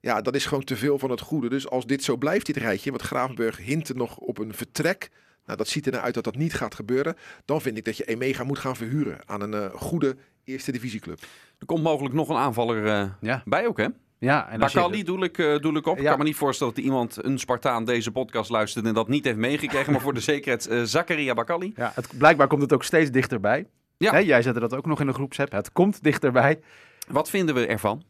Ja, 0.00 0.20
dat 0.20 0.34
is 0.34 0.46
gewoon 0.46 0.64
te 0.64 0.76
veel 0.76 0.98
van 0.98 1.10
het 1.10 1.20
goede. 1.20 1.48
Dus 1.48 1.68
als 1.68 1.86
dit 1.86 2.04
zo 2.04 2.16
blijft, 2.16 2.46
dit 2.46 2.56
rijtje, 2.56 2.90
want 2.90 3.02
Gravenberg 3.02 3.56
hint 3.56 3.88
er 3.88 3.96
nog 3.96 4.16
op 4.16 4.38
een 4.38 4.54
vertrek. 4.54 5.10
Nou, 5.46 5.58
dat 5.58 5.68
ziet 5.68 5.86
er 5.86 5.92
naar 5.92 6.00
uit 6.00 6.14
dat 6.14 6.24
dat 6.24 6.36
niet 6.36 6.54
gaat 6.54 6.74
gebeuren. 6.74 7.16
Dan 7.44 7.60
vind 7.60 7.78
ik 7.78 7.84
dat 7.84 7.96
je 7.96 8.04
Emega 8.04 8.44
moet 8.44 8.58
gaan 8.58 8.76
verhuren 8.76 9.18
aan 9.24 9.40
een 9.40 9.54
eh, 9.54 9.74
goede 9.74 10.16
eerste 10.44 10.72
divisieclub. 10.72 11.20
Er 11.58 11.66
komt 11.66 11.82
mogelijk 11.82 12.14
nog 12.14 12.28
een 12.28 12.36
aanvaller 12.36 12.86
eh, 12.86 13.10
Ja, 13.20 13.42
bij 13.44 13.66
ook, 13.66 13.78
hè? 13.78 13.86
Ja 14.18 14.48
en 14.48 14.58
Bakali 14.58 15.02
doe 15.04 15.24
ik, 15.24 15.38
eh, 15.38 15.58
doe 15.58 15.76
ik 15.76 15.86
op. 15.86 15.96
Ik 15.96 16.02
Ja. 16.02 16.08
kan 16.08 16.18
me 16.18 16.24
niet 16.24 16.36
voorstellen 16.36 16.74
dat 16.74 16.84
iemand, 16.84 17.24
een 17.24 17.38
Spartaan, 17.38 17.84
deze 17.84 18.10
podcast 18.10 18.50
luistert 18.50 18.86
en 18.86 18.94
dat 18.94 19.08
niet 19.08 19.24
heeft 19.24 19.36
meegekregen. 19.36 19.92
maar 19.92 20.00
voor 20.00 20.14
de 20.14 20.20
zekerheid, 20.32 20.66
eh 20.66 20.82
Zakaria 20.82 21.34
Bakali. 21.34 21.72
Ja, 21.76 21.92
het, 21.94 22.18
blijkbaar 22.18 22.46
komt 22.46 22.62
het 22.62 22.72
ook 22.72 22.84
steeds 22.84 23.10
dichterbij. 23.10 23.66
Ja. 23.98 24.10
Hè, 24.12 24.18
jij 24.18 24.42
zette 24.42 24.60
dat 24.60 24.74
ook 24.74 24.86
nog 24.86 25.00
in 25.00 25.06
de 25.06 25.12
groepsapp. 25.12 25.52
Het 25.52 25.72
komt 25.72 26.02
dichterbij. 26.02 26.60
Wat 27.08 27.30
vinden 27.30 27.54
we 27.54 27.66
ervan? 27.66 28.02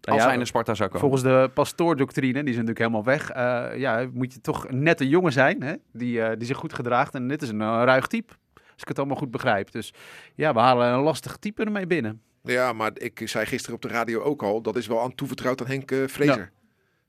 Als 0.00 0.16
ja, 0.20 0.26
hij 0.26 0.36
naar 0.36 0.46
Sparta 0.46 0.74
zou 0.74 0.88
komen. 0.88 1.00
Volgens 1.08 1.22
de 1.22 1.50
pastoordoctrine, 1.54 2.32
die 2.38 2.42
is 2.48 2.50
natuurlijk 2.52 2.78
helemaal 2.78 3.04
weg, 3.04 3.30
eh, 3.30 3.66
ja, 3.76 4.08
moet 4.12 4.32
je 4.32 4.40
toch 4.40 4.68
een 4.68 4.82
nette 4.82 5.08
jongen 5.08 5.32
zijn, 5.32 5.62
hè? 5.62 5.74
Die, 5.92 6.36
die 6.36 6.46
zich 6.46 6.56
goed 6.56 6.72
gedraagt. 6.74 7.14
En 7.14 7.28
dit 7.28 7.42
is 7.42 7.48
een 7.48 7.60
eh, 7.60 7.82
ruig 7.84 8.06
type, 8.06 8.32
als 8.54 8.82
ik 8.82 8.88
het 8.88 8.98
allemaal 8.98 9.16
goed 9.16 9.30
begrijp. 9.30 9.72
Dus 9.72 9.94
ja, 10.34 10.54
we 10.54 10.60
halen 10.60 10.92
een 10.92 11.00
lastig 11.00 11.36
type 11.36 11.64
ermee 11.64 11.86
binnen. 11.86 12.22
Ja, 12.42 12.72
maar 12.72 12.90
ik 12.94 13.20
zei 13.24 13.46
gisteren 13.46 13.74
op 13.74 13.82
de 13.82 13.88
radio 13.88 14.20
ook 14.20 14.42
al, 14.42 14.62
dat 14.62 14.76
is 14.76 14.86
wel 14.86 15.00
aan 15.00 15.14
toevertrouwd 15.14 15.60
aan 15.60 15.66
Henk 15.66 15.90
eh 15.90 15.98
Vrezer. 16.06 16.38
Ja. 16.38 16.50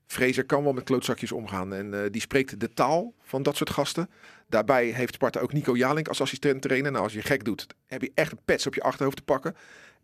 Vrezer 0.06 0.44
kan 0.44 0.62
wel 0.62 0.72
met 0.72 0.84
klootzakjes 0.84 1.32
omgaan 1.32 1.74
en 1.74 1.94
eh, 1.94 2.10
die 2.10 2.20
spreekt 2.20 2.60
de 2.60 2.72
taal 2.74 3.14
van 3.22 3.42
dat 3.42 3.56
soort 3.56 3.70
gasten. 3.70 4.10
Daarbij 4.48 4.86
heeft 4.86 5.14
Sparta 5.14 5.40
ook 5.40 5.52
Nico 5.52 5.76
Jalink 5.76 6.08
als 6.08 6.20
assistent 6.20 6.62
trainer. 6.62 6.90
Nou, 6.90 7.04
als 7.04 7.12
je 7.12 7.22
gek 7.22 7.44
doet, 7.44 7.66
heb 7.86 8.02
je 8.02 8.10
echt 8.14 8.32
een 8.32 8.40
pets 8.44 8.66
op 8.66 8.74
je 8.74 8.82
achterhoofd 8.82 9.16
te 9.16 9.22
pakken. 9.22 9.56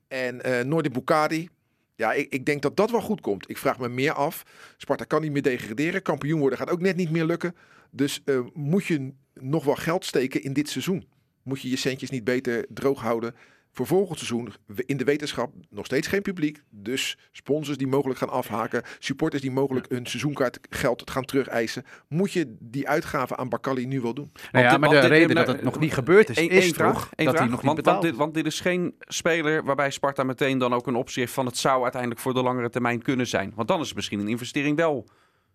En 0.09 0.43
eh 0.43 0.65
Noordin 0.65 0.93
Bukadi, 0.93 1.49
ja, 1.95 2.13
ik, 2.13 2.33
ik 2.33 2.47
denk 2.47 2.63
dat 2.63 2.77
dat 2.77 2.91
wel 2.91 3.01
goed 3.01 3.21
komt. 3.21 3.51
Ik 3.51 3.59
vraag 3.59 3.79
me 3.79 3.89
meer 3.89 4.13
af. 4.13 4.43
Sparta 4.77 5.05
kan 5.05 5.21
niet 5.21 5.33
meer 5.33 5.43
degraderen. 5.43 6.03
Kampioen 6.03 6.41
worden 6.41 6.59
gaat 6.59 6.71
ook 6.71 6.81
net 6.81 6.97
niet 6.97 7.11
meer 7.11 7.25
lukken. 7.25 7.55
Dus 7.91 8.21
eh, 8.25 8.41
moet 8.53 8.85
je 8.85 9.13
nog 9.35 9.65
wel 9.65 9.75
geld 9.75 10.05
steken 10.05 10.43
in 10.43 10.53
dit 10.53 10.69
seizoen? 10.69 11.09
Moet 11.43 11.61
je 11.61 11.71
je 11.71 11.77
centjes 11.77 12.11
niet 12.11 12.25
beter 12.25 12.67
droog 12.69 13.01
houden 13.01 13.35
voor 13.73 13.87
volgend 13.87 14.19
seizoen 14.19 14.53
in 14.87 14.97
de 14.97 15.05
wetenschap 15.05 15.53
nog 15.71 15.85
steeds 15.87 16.07
geen 16.09 16.23
publiek. 16.23 16.63
Dus 16.71 17.19
sponsors 17.33 17.77
die 17.79 17.87
mogelijk 17.87 18.19
gaan 18.19 18.29
afhaken, 18.31 18.83
supporters 18.99 19.43
die 19.43 19.51
mogelijk 19.51 19.87
hun 19.89 20.07
seizoenkaartgeld 20.07 21.11
gaan 21.11 21.25
terugeisen. 21.25 21.85
Moet 22.09 22.33
je 22.33 22.57
die 22.59 22.89
uitgaven 22.89 23.39
aan 23.39 23.49
Bakali 23.49 23.87
nu 23.87 24.01
wel 24.01 24.15
doen? 24.15 24.33
Nou 24.53 24.65
ja, 24.65 24.71
dit- 24.71 24.81
maar 24.81 24.91
de 24.91 25.07
reden 25.07 25.35
dat 25.37 25.47
het 25.47 25.63
nog 25.63 25.79
niet 25.79 25.93
gebeurd 25.95 26.29
is, 26.29 26.39
is 26.39 26.65
één 26.65 26.75
vraag, 26.75 26.93
toch 26.93 27.11
één 27.15 27.27
dat 27.27 27.39
hij 27.39 27.47
nog 27.47 27.57
niet 27.57 27.65
want, 27.65 27.77
betaald 27.77 27.97
want, 27.97 28.09
dit, 28.09 28.17
want 28.19 28.35
dit 28.35 28.47
is 28.47 28.61
geen 28.61 28.95
speler 28.99 29.65
waarbij 29.65 29.91
Sparta 29.91 30.23
meteen 30.23 30.59
dan 30.59 30.75
ook 30.75 30.87
een 30.87 30.95
optie 30.95 31.23
heeft 31.23 31.35
van 31.35 31.47
het 31.47 31.57
zou 31.57 31.83
uiteindelijk 31.83 32.21
voor 32.21 32.35
de 32.35 32.43
langere 32.43 32.71
termijn 32.71 33.03
kunnen 33.03 33.27
zijn. 33.27 33.53
Want 33.55 33.69
dan 33.69 33.81
is 33.81 33.87
het 33.87 33.97
misschien 33.97 34.21
een 34.21 34.29
investering 34.29 34.77
wel 34.77 35.09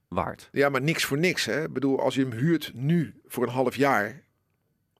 waard. 0.08 0.50
Ja, 0.52 0.70
maar 0.70 0.82
niks 0.82 1.04
voor 1.06 1.18
niks. 1.18 1.46
Hè? 1.46 1.64
Ik 1.64 1.74
bedoel, 1.74 2.00
als 2.02 2.16
je 2.16 2.22
hem 2.22 2.32
huurt 2.32 2.72
nu 2.76 3.14
voor 3.26 3.44
een 3.44 3.50
half 3.50 3.76
jaar. 3.76 4.24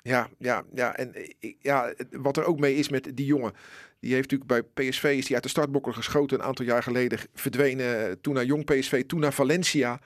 Ja, 0.06 0.30
ja, 0.38 0.64
ja. 0.74 0.96
En 0.96 1.14
eh, 1.14 1.54
ja, 1.60 1.94
wat 2.12 2.38
er 2.38 2.44
ook 2.44 2.60
mee 2.60 2.76
is 2.76 2.90
met 2.90 3.12
die 3.14 3.26
jongen. 3.26 3.54
Die 4.00 4.14
heeft 4.14 4.32
natuurlijk 4.32 4.74
bij 4.74 4.90
PSV 4.90 5.04
is 5.04 5.26
die 5.26 5.34
uit 5.34 5.44
de 5.44 5.50
startbokken 5.50 5.94
geschoten 5.94 6.40
een 6.40 6.46
aantal 6.46 6.66
jaar 6.66 6.84
geleden. 6.84 7.20
Verdwenen 7.34 8.08
eh, 8.08 8.12
toen 8.22 8.34
naar 8.34 8.46
Jong 8.46 8.66
PSV, 8.66 9.06
toen 9.06 9.20
naar 9.20 9.34
Valencia. 9.34 10.00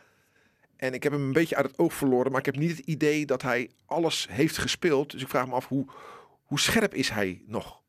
En 0.75 0.93
ik 0.93 1.03
heb 1.03 1.11
hem 1.11 1.21
een 1.21 1.33
beetje 1.33 1.55
uit 1.55 1.65
het 1.65 1.77
oog 1.77 1.93
verloren. 1.93 2.31
Maar 2.31 2.39
ik 2.39 2.45
heb 2.45 2.55
niet 2.55 2.77
het 2.77 2.85
idee 2.85 3.25
dat 3.25 3.41
hij 3.41 3.69
alles 3.85 4.27
heeft 4.29 4.57
gespeeld. 4.57 5.11
Dus 5.11 5.21
ik 5.21 5.27
vraag 5.27 5.47
me 5.47 5.53
af, 5.53 5.67
hoe, 5.67 5.85
hoe 6.43 6.59
scherp 6.59 6.93
is 6.93 7.09
hij 7.09 7.41
nog? 7.45 7.81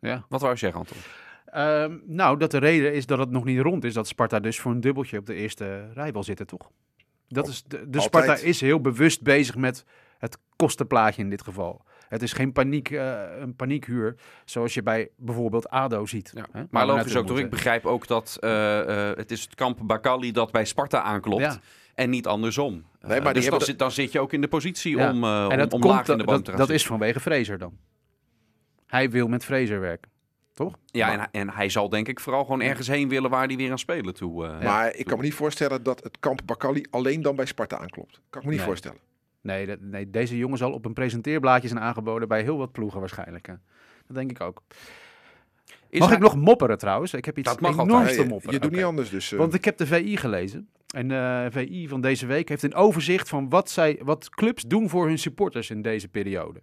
Ja. 0.00 0.24
Wat 0.28 0.40
wou 0.40 0.52
je 0.52 0.58
zeggen, 0.58 0.80
Anton? 0.80 0.96
Ehm, 1.44 1.98
nou, 2.14 2.38
dat 2.38 2.50
de 2.50 2.58
reden 2.58 2.94
is 2.94 3.06
dat 3.06 3.18
het 3.18 3.30
nog 3.30 3.44
niet 3.44 3.60
rond 3.60 3.84
is. 3.84 3.94
Dat 3.94 4.08
Sparta 4.08 4.40
dus 4.40 4.60
voor 4.60 4.72
een 4.72 4.80
dubbeltje 4.80 5.18
op 5.18 5.26
de 5.26 5.34
eerste 5.34 5.92
rij 5.92 6.12
wil 6.12 6.22
zitten, 6.22 6.46
toch? 6.46 6.70
Dat 7.28 7.48
is 7.48 7.64
de. 7.66 8.00
Sparta 8.00 8.36
is 8.36 8.60
heel 8.60 8.80
bewust 8.80 9.22
bezig 9.22 9.56
met 9.56 9.84
het 10.20 10.38
kostenplaatje 10.56 11.22
in 11.22 11.30
dit 11.30 11.42
geval. 11.42 11.82
Het 12.08 12.22
is 12.22 12.32
geen 12.32 12.52
paniek, 12.52 12.90
eh, 12.90 13.20
een 13.40 13.56
paniekhuur 13.56 14.14
zoals 14.44 14.74
je 14.74 14.82
bij 14.82 15.08
bijvoorbeeld 15.16 15.68
ADO 15.68 16.06
ziet. 16.06 16.30
Ja. 16.34 16.46
hè, 16.52 16.62
Maar 16.70 16.86
logisch 16.86 17.16
ook 17.16 17.26
toch? 17.26 17.38
Ik 17.38 17.50
begrijp 17.50 17.86
ook 17.86 18.06
dat 18.06 18.36
eh, 18.40 19.08
eh, 19.10 19.16
het 19.16 19.30
is 19.30 19.42
het 19.42 19.54
kamp 19.54 19.78
Bakali 19.82 20.32
dat 20.32 20.50
bij 20.52 20.64
Sparta 20.64 21.02
aanklopt. 21.02 21.42
Ja. 21.42 21.58
En 21.94 22.10
niet 22.10 22.26
andersom. 22.26 22.72
Nee, 23.00 23.20
maar 23.20 23.32
die 23.32 23.42
dus 23.42 23.50
dan, 23.50 23.60
zit, 23.60 23.78
dan 23.78 23.90
zit 23.90 24.12
je 24.12 24.20
ook 24.20 24.32
in 24.32 24.40
de 24.40 24.48
positie 24.48 24.96
Ja. 24.96 25.10
om, 25.10 25.24
uh, 25.24 25.44
En 25.44 25.50
om, 25.50 25.56
dat, 25.56 25.72
om 25.72 25.80
komt, 25.80 25.92
laag 25.94 26.08
in 26.08 26.18
de 26.18 26.24
boom 26.24 26.34
dat, 26.34 26.44
te 26.44 26.50
gaan 26.50 26.60
dat 26.60 26.70
is 26.70 26.86
vanwege 26.86 27.20
Fraser 27.20 27.58
dan. 27.58 27.76
Hij 28.86 29.10
wil 29.10 29.28
met 29.28 29.44
Fraser 29.44 29.80
werken. 29.80 30.10
Toch? 30.54 30.74
Ja, 30.86 31.12
en, 31.12 31.18
hij- 31.18 31.28
en 31.30 31.50
hij 31.50 31.68
zal 31.68 31.88
denk 31.88 32.08
ik 32.08 32.20
vooral 32.20 32.42
gewoon 32.44 32.60
ergens 32.60 32.86
heen 32.86 33.08
willen 33.08 33.30
waar 33.30 33.46
hij 33.46 33.56
weer 33.56 33.70
aan 33.70 33.78
spelen 33.78 34.14
toe. 34.14 34.46
eh, 34.46 34.62
maar 34.62 34.94
ik 34.94 35.04
kan 35.06 35.18
me 35.18 35.24
niet 35.24 35.34
voorstellen 35.34 35.82
dat 35.82 36.02
het 36.02 36.16
kamp 36.20 36.40
Bakali 36.44 36.84
alleen 36.90 37.22
dan 37.22 37.36
bij 37.36 37.46
Sparta 37.46 37.78
aanklopt. 37.78 38.20
Kan 38.30 38.40
ik 38.40 38.46
me 38.46 38.50
niet 38.52 38.58
Nee. 38.58 38.68
voorstellen. 38.68 38.98
Nee, 39.40 39.66
dat- 39.66 39.80
nee, 39.80 40.10
deze 40.10 40.36
jongen 40.36 40.58
zal 40.58 40.72
op 40.72 40.84
een 40.84 40.92
presenteerblaadje 40.92 41.68
zijn 41.68 41.80
aangeboden 41.80 42.28
bij 42.28 42.42
heel 42.42 42.56
wat 42.58 42.72
ploegen 42.72 43.00
waarschijnlijk. 43.00 43.46
hè. 43.46 43.54
Dat 44.06 44.16
denk 44.16 44.30
ik 44.30 44.40
ook. 44.40 44.62
is 45.88 45.98
mag 45.98 46.08
hij- 46.08 46.16
ik 46.16 46.22
nog 46.22 46.36
mopperen 46.36 46.78
trouwens? 46.78 47.14
Ik 47.14 47.24
heb 47.24 47.38
iets 47.38 47.48
Dat 47.48 47.60
mag 47.60 47.72
enorms 47.72 47.92
altijd. 47.92 48.16
te 48.16 48.24
mopperen. 48.26 48.54
je 48.54 48.60
doet 48.60 48.70
niet 48.70 48.82
anders. 48.84 49.10
Dus, 49.10 49.32
eh, 49.32 49.38
Want 49.38 49.54
ik 49.54 49.64
heb 49.64 49.76
de 49.76 49.86
VI 49.86 50.16
gelezen. 50.16 50.68
En 50.94 51.08
de 51.08 51.48
VI 51.50 51.88
van 51.88 52.00
deze 52.00 52.26
week 52.26 52.48
heeft 52.48 52.62
een 52.62 52.74
overzicht 52.74 53.28
van 53.28 53.48
wat, 53.48 53.70
zij, 53.70 54.00
wat 54.04 54.28
clubs 54.30 54.62
doen 54.62 54.88
voor 54.88 55.06
hun 55.06 55.18
supporters 55.18 55.70
in 55.70 55.82
deze 55.82 56.08
periode. 56.08 56.62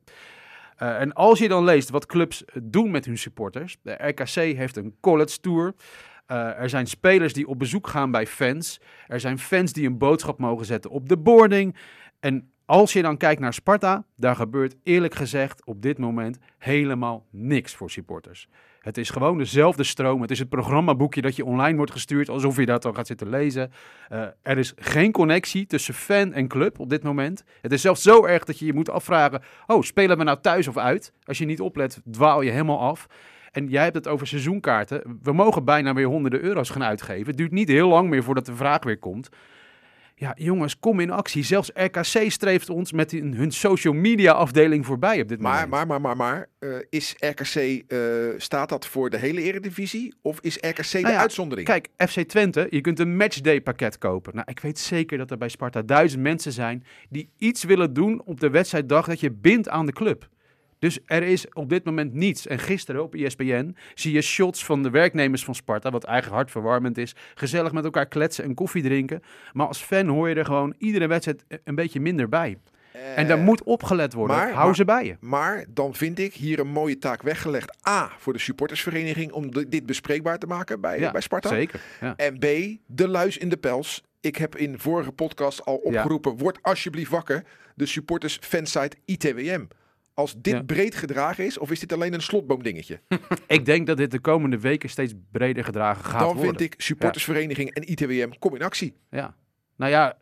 Eh, 0.76 1.00
en 1.02 1.14
als 1.14 1.40
je 1.40 1.48
dan 1.48 1.64
leest 1.64 1.90
wat 1.90 2.06
clubs 2.06 2.44
doen 2.64 2.92
met 2.92 3.06
hun 3.06 3.18
supporters. 3.18 3.78
De 3.82 3.92
RKC 4.08 4.30
heeft 4.58 4.76
een 4.76 4.96
college 5.00 5.40
tour. 5.40 5.74
Eh, 6.26 6.60
er 6.60 6.70
zijn 6.70 6.86
spelers 6.88 7.34
die 7.34 7.48
op 7.48 7.60
bezoek 7.60 7.88
gaan 7.88 8.12
bij 8.12 8.28
fans. 8.28 8.80
Er 9.08 9.20
zijn 9.20 9.40
fans 9.40 9.74
die 9.74 9.88
een 9.88 9.98
boodschap 9.98 10.40
mogen 10.40 10.66
zetten 10.66 10.92
op 10.92 11.10
de 11.10 11.18
boarding. 11.18 11.76
En 12.20 12.52
als 12.68 12.94
je 12.94 13.02
dan 13.02 13.18
kijkt 13.18 13.42
naar 13.42 13.54
Sparta, 13.54 14.04
daar 14.16 14.36
gebeurt 14.36 14.76
eerlijk 14.84 15.16
gezegd 15.16 15.66
op 15.66 15.82
dit 15.82 15.98
moment 15.98 16.38
helemaal 16.58 17.26
niks 17.32 17.76
voor 17.76 17.90
supporters. 17.90 18.48
Het 18.80 18.98
is 18.98 19.10
gewoon 19.10 19.38
dezelfde 19.38 19.84
stroom. 19.84 20.22
Het 20.22 20.32
is 20.32 20.40
het 20.40 20.50
programmaboekje 20.50 21.22
dat 21.22 21.36
je 21.36 21.46
online 21.46 21.78
wordt 21.78 21.92
gestuurd, 21.92 22.30
alsof 22.30 22.58
je 22.58 22.66
dat 22.66 22.82
dan 22.82 22.96
gaat 22.96 23.08
zitten 23.08 23.30
lezen. 23.30 23.72
Eh, 24.10 24.22
er 24.42 24.58
is 24.58 24.74
geen 24.76 25.12
connectie 25.12 25.66
tussen 25.66 25.94
fan 25.94 26.34
en 26.34 26.48
club 26.48 26.80
op 26.80 26.90
dit 26.90 27.04
moment. 27.04 27.44
Het 27.62 27.72
is 27.72 27.82
zelfs 27.82 28.02
zo 28.02 28.26
erg 28.26 28.44
dat 28.44 28.60
je 28.60 28.66
je 28.66 28.74
moet 28.74 28.90
afvragen: 28.90 29.42
oh, 29.68 29.82
spelen 29.82 30.18
we 30.18 30.24
nou 30.24 30.38
thuis 30.42 30.68
of 30.68 30.78
uit? 30.78 31.14
Als 31.24 31.38
je 31.38 31.46
niet 31.46 31.62
oplet, 31.62 32.02
dwaal 32.12 32.42
je 32.42 32.52
helemaal 32.52 32.80
af. 32.80 33.08
En 33.52 33.68
jij 33.68 33.84
hebt 33.84 33.96
het 33.96 34.08
over 34.08 34.28
seizoenkaarten. 34.28 35.20
We 35.24 35.34
mogen 35.34 35.66
bijna 35.66 35.94
weer 35.94 36.08
honderden 36.08 36.42
euro's 36.42 36.70
gaan 36.70 36.84
uitgeven. 36.84 37.28
Het 37.28 37.38
duurt 37.38 37.52
niet 37.52 37.68
heel 37.70 37.90
lang 37.90 38.10
meer 38.10 38.24
voordat 38.24 38.46
de 38.46 38.56
vraag 38.56 38.84
weer 38.84 39.00
komt. 39.00 39.30
Ja, 40.20 40.34
jongens, 40.38 40.80
kom 40.80 41.00
in 41.00 41.12
actie. 41.12 41.44
Zelfs 41.44 41.72
RKC 41.74 42.32
streeft 42.32 42.70
ons 42.70 42.92
met 42.92 43.12
hun 43.12 43.52
social 43.52 43.94
media 43.94 44.32
afdeling 44.32 44.86
voorbij 44.86 45.22
op 45.22 45.28
dit 45.28 45.42
Maar, 45.42 45.54
moment. 45.54 45.70
maar, 45.70 45.88
maar, 45.88 46.02
maar, 46.02 46.16
maar 46.18 46.50
eh, 46.60 46.86
is 46.90 47.16
RKC, 47.20 47.56
eh, 47.88 48.00
staat 48.38 48.70
dat 48.70 48.88
voor 48.88 49.10
de 49.10 49.18
hele 49.18 49.42
eredivisie? 49.42 50.14
Of 50.22 50.40
is 50.42 50.56
RKC 50.56 50.92
de 50.92 51.00
Nou 51.02 51.14
ja, 51.14 51.20
uitzondering? 51.20 51.68
Kijk, 51.68 51.88
FC 51.98 52.20
Twente, 52.20 52.68
je 52.70 52.82
kunt 52.82 53.00
een 53.00 53.18
matchday 53.18 53.62
pakket 53.62 53.98
kopen. 53.98 54.36
Nou, 54.36 54.48
ik 54.50 54.60
weet 54.60 54.80
zeker 54.80 55.18
dat 55.18 55.32
er 55.32 55.38
bij 55.38 55.50
Sparta 55.50 55.82
duizend 55.82 56.22
mensen 56.22 56.52
zijn 56.52 56.84
die 57.10 57.30
iets 57.38 57.64
willen 57.64 57.94
doen 57.94 58.22
op 58.26 58.40
de 58.40 58.50
wedstrijddag 58.50 59.08
dat 59.08 59.20
je 59.20 59.32
bindt 59.32 59.70
aan 59.70 59.86
de 59.86 59.94
club. 59.94 60.30
Dus 60.80 61.00
er 61.06 61.24
is 61.24 61.46
op 61.54 61.70
dit 61.70 61.84
moment 61.86 62.14
niets. 62.14 62.48
En 62.48 62.60
gisteren 62.60 63.04
op 63.04 63.14
E 63.14 63.26
ESPN 63.26 63.76
zie 63.96 64.14
je 64.14 64.22
shots 64.22 64.66
van 64.66 64.84
de 64.84 64.90
werknemers 64.90 65.44
van 65.46 65.56
Sparta, 65.56 65.90
wat 65.92 66.04
eigenlijk 66.04 66.36
hartverwarmend 66.36 66.98
is. 66.98 67.16
Gezellig 67.36 67.72
met 67.72 67.84
elkaar 67.84 68.06
kletsen 68.08 68.44
en 68.44 68.54
koffie 68.54 68.84
drinken. 68.84 69.22
Maar 69.54 69.68
als 69.68 69.82
fan 69.82 70.08
hoor 70.08 70.30
je 70.30 70.36
er 70.36 70.46
gewoon 70.46 70.74
iedere 70.78 71.08
wedstrijd 71.08 71.44
een 71.64 71.76
beetje 71.76 72.00
minder 72.00 72.30
bij. 72.30 72.58
En 73.16 73.28
daar 73.28 73.38
Eh, 73.38 73.44
moet 73.44 73.64
opgelet 73.64 74.14
worden. 74.14 74.36
maar- 74.38 74.52
Hou 74.52 74.66
maar- 74.66 74.76
ze 74.76 74.86
bij 74.86 75.06
je. 75.06 75.16
Maar 75.20 75.66
dan 75.70 75.96
vind 75.96 76.20
ik 76.20 76.34
hier 76.34 76.60
een 76.60 76.68
mooie 76.68 76.98
taak 76.98 77.22
weggelegd. 77.22 77.88
A, 77.88 78.12
voor 78.18 78.34
de 78.34 78.40
supportersvereniging 78.40 79.32
om 79.32 79.52
de- 79.52 79.70
dit 79.70 79.86
bespreekbaar 79.86 80.38
te 80.38 80.48
maken 80.48 80.82
bij, 80.82 81.00
Ja, 81.00 81.12
bij 81.12 81.22
Sparta. 81.22 81.50
Zeker. 81.50 81.82
Ja. 82.02 82.14
En 82.16 82.38
B, 82.40 82.46
de 82.88 83.08
luis 83.08 83.38
in 83.38 83.50
de 83.50 83.58
pels. 83.58 84.04
Ik 84.22 84.36
heb 84.36 84.56
in 84.56 84.80
vorige 84.80 85.12
podcast 85.12 85.66
al 85.66 85.80
Ja. 85.84 85.90
opgeroepen, 86.00 86.38
word 86.38 86.58
alsjeblieft 86.62 87.12
wakker. 87.12 87.44
De 87.76 87.86
supporters 87.86 88.38
fansite 88.42 88.98
ITWM. 89.06 89.66
Als 90.18 90.36
dit 90.38 90.54
Ja. 90.54 90.64
breed 90.64 90.96
gedragen 90.96 91.46
is, 91.46 91.58
of 91.58 91.72
is 91.72 91.80
dit 91.80 91.94
alleen 91.94 92.14
een 92.14 92.22
slotboom 92.22 92.64
dingetje? 92.64 93.02
Ik 93.48 93.66
denk 93.66 93.88
dat 93.88 93.98
dit 93.98 94.12
de 94.12 94.20
komende 94.20 94.60
weken 94.60 94.90
steeds 94.90 95.14
breder 95.32 95.64
gedragen 95.64 96.04
gaat 96.06 96.20
Dan 96.20 96.36
worden. 96.36 96.46
vind 96.58 96.74
ik 96.74 96.82
supportersvereniging 96.82 97.70
en 97.74 97.92
ITWM, 97.92 98.30
kom 98.40 98.56
in 98.56 98.62
actie. 98.62 98.96
Ja. 99.10 99.36
Nou 99.76 99.92
ja, 99.92 100.18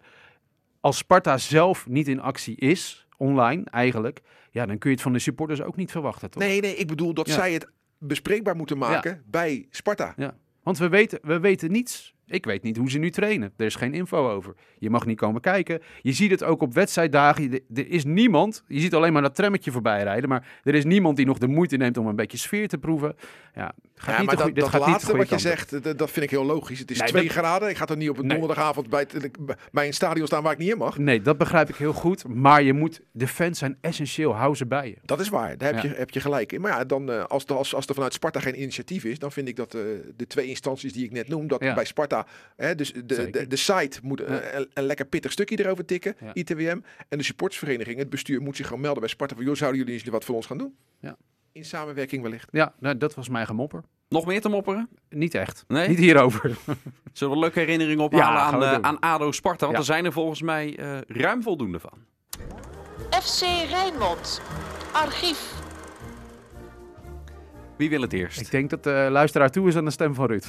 als 0.80 0.98
Sparta 0.98 1.38
zelf 1.38 1.88
niet 1.88 2.08
in 2.08 2.20
actie 2.20 2.56
is, 2.56 3.08
online 3.18 3.64
eigenlijk, 3.66 4.22
ja, 4.52 4.66
dan 4.66 4.78
kun 4.78 4.90
je 4.90 4.96
het 4.96 5.04
van 5.04 5.14
de 5.14 5.20
supporters 5.20 5.62
ook 5.62 5.75
niet 5.75 5.92
verwachten, 5.92 6.30
toch? 6.30 6.44
Nee, 6.44 6.62
nee, 6.62 6.75
ik 6.75 6.88
bedoel 6.88 7.14
dat 7.14 7.28
Ja. 7.28 7.34
zij 7.34 7.54
het 7.54 7.68
bespreekbaar 8.00 8.56
moeten 8.56 8.78
maken 8.78 9.24
bij 9.25 9.66
Sparta. 9.70 10.14
Ja. 10.18 10.38
Want 10.64 10.78
we 10.78 10.90
weten, 10.90 11.20
we 11.22 11.40
weten 11.40 11.72
niets. 11.72 12.14
Ik 12.27 12.46
weet 12.46 12.63
niet 12.63 12.77
hoe 12.77 12.89
ze 12.89 12.98
nu 12.98 13.10
trainen. 13.12 13.53
Er 13.58 13.65
is 13.65 13.75
geen 13.75 13.94
info 13.94 14.29
over. 14.32 14.53
Je 14.77 14.89
mag 14.89 15.05
niet 15.05 15.17
komen 15.17 15.41
kijken. 15.41 15.82
Je 16.01 16.12
ziet 16.12 16.32
het 16.32 16.44
ook 16.44 16.62
op 16.62 16.74
wedstrijddagen. 16.74 17.51
Er 17.74 17.89
is 17.89 18.03
niemand. 18.03 18.63
Je 18.67 18.79
ziet 18.79 18.94
alleen 18.94 19.13
maar 19.13 19.22
dat 19.22 19.36
trammetje 19.36 19.72
voorbij 19.72 20.03
rijden. 20.03 20.29
Maar 20.29 20.48
er 20.63 20.75
is 20.75 20.84
niemand 20.86 21.17
die 21.17 21.25
nog 21.25 21.38
de 21.38 21.48
moeite 21.48 21.77
neemt 21.77 21.98
om 21.98 22.08
een 22.08 22.15
beetje 22.15 22.38
sfeer 22.38 22.67
te 22.67 22.77
proeven. 22.77 23.15
Ja, 23.55 23.72
gaat 23.96 24.13
Ja, 24.13 24.17
niet 24.22 24.25
maar 24.25 24.38
goeie- 24.38 24.53
dat, 24.53 24.63
dat 24.72 24.82
gaat 24.82 24.89
laatste 24.89 25.17
wat 25.17 25.29
je 25.29 25.38
zegt, 25.38 25.84
dat, 25.84 25.98
dat 25.98 26.12
vind 26.12 26.25
ik 26.25 26.32
heel 26.32 26.46
logisch. 26.46 26.79
Het 26.79 26.91
is 26.91 27.00
Nee, 27.00 27.08
2 27.08 27.24
dat- 27.24 27.32
graden. 27.32 27.70
Ik 27.70 27.77
ga 27.77 27.88
er 27.88 27.98
niet 27.98 28.10
op 28.10 28.17
een 28.17 28.25
Nee. 28.27 28.38
donderdagavond 28.39 28.89
bij, 28.89 29.00
het- 29.12 29.29
bij 29.72 29.88
een 29.88 29.94
stadion 29.94 30.27
staan 30.27 30.44
waar 30.44 30.51
ik 30.51 30.58
niet 30.58 30.72
in 30.72 30.77
mag. 30.77 30.98
Nee, 30.98 31.22
dat 31.22 31.38
begrijp 31.38 31.70
ik 31.70 31.75
heel 31.75 31.94
goed. 31.94 32.27
Maar 32.27 32.63
je 32.63 32.74
moet, 32.74 33.01
de 33.12 33.27
fans 33.27 33.60
zijn 33.60 33.77
essentieel. 33.82 34.36
Hou 34.36 34.55
ze 34.55 34.65
bij 34.65 34.88
je. 34.88 34.96
Dat 35.05 35.20
is 35.20 35.29
waar, 35.29 35.58
daar 35.58 35.74
heb, 35.74 35.84
Ja. 35.84 35.89
je, 35.89 35.96
heb 35.96 36.10
je 36.10 36.20
gelijk 36.20 36.51
in. 36.51 36.62
Maar 36.62 36.72
ja, 36.72 36.84
dan, 36.86 37.12
eh, 37.12 37.24
als, 37.24 37.46
er- 37.46 37.55
als, 37.55 37.75
als 37.75 37.86
er 37.88 37.94
vanuit 37.94 38.13
Sparta 38.13 38.39
geen 38.39 38.62
initiatief 38.62 39.03
is, 39.03 39.20
dan 39.20 39.32
vind 39.32 39.48
ik 39.48 39.55
dat 39.55 39.74
eh, 39.74 39.82
de 40.15 40.27
twee 40.27 40.48
instanties 40.48 40.94
die 40.94 41.05
ik 41.05 41.12
net 41.12 41.27
noem, 41.27 41.48
dat 41.48 41.63
Ja. 41.63 41.74
bij 41.74 41.86
Sparta, 41.86 42.14
hè, 42.55 42.75
dus 42.75 42.93
de, 42.93 43.29
de, 43.29 43.48
de 43.48 43.55
site 43.55 44.00
moet 44.03 44.19
Ja. 44.27 44.53
een, 44.55 44.69
een 44.74 44.84
lekker 44.84 45.05
pittig 45.05 45.31
stukje 45.31 45.60
erover 45.60 45.86
tikken, 45.86 46.15
Ja. 46.19 46.34
ITWM. 46.34 46.79
En 47.10 47.17
de 47.17 47.24
supportsvereniging, 47.24 47.98
het 47.98 48.10
bestuur, 48.10 48.41
moet 48.41 48.55
zich 48.55 48.65
gewoon 48.65 48.81
melden 48.81 49.00
bij 49.00 49.10
Sparta. 49.10 49.36
Van, 49.36 49.45
joh, 49.45 49.55
zouden 49.55 49.79
jullie 49.79 49.93
eens 49.93 50.03
wat 50.10 50.25
voor 50.25 50.36
ons 50.36 50.45
gaan 50.45 50.57
doen? 50.57 50.75
Ja. 51.00 51.15
In 51.51 51.65
samenwerking 51.65 52.22
wellicht. 52.24 52.48
Ja, 52.51 52.74
nou, 52.79 52.98
dat 52.98 53.15
was 53.15 53.29
mijn 53.29 53.45
gemopper. 53.45 53.84
Nog 54.10 54.25
meer 54.25 54.41
te 54.41 54.50
mopperen? 54.50 54.89
Niet 55.10 55.36
echt. 55.36 55.63
Nee? 55.67 55.88
Niet 55.88 55.98
hierover. 55.98 56.50
Zullen 57.13 57.34
we 57.34 57.39
een 57.39 57.39
leuke 57.39 57.60
herinnering 57.60 58.00
ophalen 58.00 58.25
Ja, 58.25 58.39
aan, 58.39 58.63
eh, 58.63 58.79
aan 58.81 59.00
ADO 59.00 59.31
Sparta? 59.31 59.60
Want 59.65 59.72
Ja. 59.72 59.77
er 59.79 59.86
zijn 59.86 60.05
er 60.05 60.12
volgens 60.12 60.41
mij 60.41 60.77
eh, 60.77 60.98
ruim 61.07 61.43
voldoende 61.43 61.79
van. 61.79 62.05
FC 63.24 63.41
Rijnmond. 63.69 64.41
Archief. 64.91 65.53
Wie 67.77 67.89
wil 67.89 68.01
het 68.01 68.13
eerst? 68.13 68.39
Ik 68.39 68.51
denk 68.51 68.70
dat 68.70 68.84
de 68.84 69.08
luisteraar 69.12 69.50
toe 69.50 69.67
is 69.67 69.75
aan 69.75 69.86
de 69.86 69.91
stem 69.91 70.13
van 70.15 70.27
Ruud. 70.27 70.46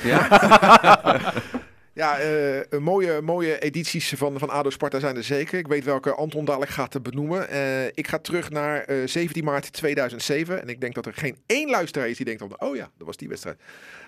Ja, 1.93 2.19
eh, 2.19 2.61
een 2.69 2.83
mooie, 2.83 3.21
mooie 3.21 3.59
edities 3.59 4.15
van, 4.17 4.39
van 4.39 4.51
ADO 4.51 4.71
Sparta 4.71 4.99
zijn 4.99 5.17
er 5.17 5.25
zeker. 5.25 5.59
Ik 5.59 5.67
weet 5.67 5.85
welke 5.85 6.15
Anton 6.15 6.45
dadelijk 6.45 6.71
gaat 6.71 6.91
te 6.91 7.01
benoemen. 7.01 7.49
Eh, 7.49 7.87
ik 7.87 8.07
ga 8.09 8.19
terug 8.19 8.51
naar 8.51 8.85
eh, 8.85 8.97
17 9.07 9.45
maart 9.45 9.73
2007. 9.73 10.63
En 10.63 10.69
ik 10.69 10.81
denk 10.81 10.95
dat 10.95 11.07
er 11.07 11.15
geen 11.15 11.37
één 11.47 11.71
luisteraar 11.71 12.09
is 12.09 12.17
die 12.17 12.27
denkt 12.27 12.41
van... 12.41 12.69
Oh 12.69 12.77
ja, 12.77 12.91
dat 12.97 13.07
was 13.07 13.17
die 13.17 13.29
wedstrijd. 13.29 13.59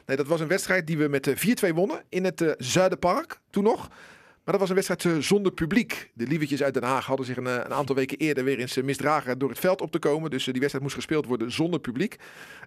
Nee, 0.08 0.16
dat 0.16 0.26
was 0.26 0.40
een 0.40 0.48
wedstrijd 0.48 0.86
die 0.86 0.98
we 0.98 1.08
met 1.08 1.26
eh, 1.26 1.70
4-2 1.70 1.74
wonnen 1.74 2.02
in 2.08 2.24
het 2.24 2.40
eh, 2.40 2.52
Zuiderpark. 2.56 3.40
Toen 3.50 3.64
nog. 3.64 3.88
Maar 4.48 4.58
dat 4.58 4.68
was 4.68 4.76
een 4.76 4.84
wedstrijd 4.84 5.16
eh, 5.16 5.22
zonder 5.22 5.52
publiek. 5.52 6.10
De 6.14 6.26
Lievertjes 6.26 6.62
uit 6.62 6.74
Den 6.74 6.82
Haag 6.82 7.06
hadden 7.06 7.26
zich 7.26 7.36
een, 7.36 7.46
eh, 7.46 7.54
een 7.54 7.72
aantal 7.72 7.94
weken 7.94 8.18
eerder 8.18 8.44
weer 8.44 8.58
eens 8.58 8.76
eh, 8.76 8.84
misdragen 8.84 9.38
door 9.38 9.48
het 9.48 9.58
veld 9.58 9.80
op 9.80 9.90
te 9.90 9.98
komen. 9.98 10.30
Dus 10.30 10.44
die 10.44 10.52
wedstrijd 10.52 10.82
moest 10.82 10.94
gespeeld 10.94 11.26
worden 11.26 11.52
zonder 11.52 11.80
publiek. 11.80 12.16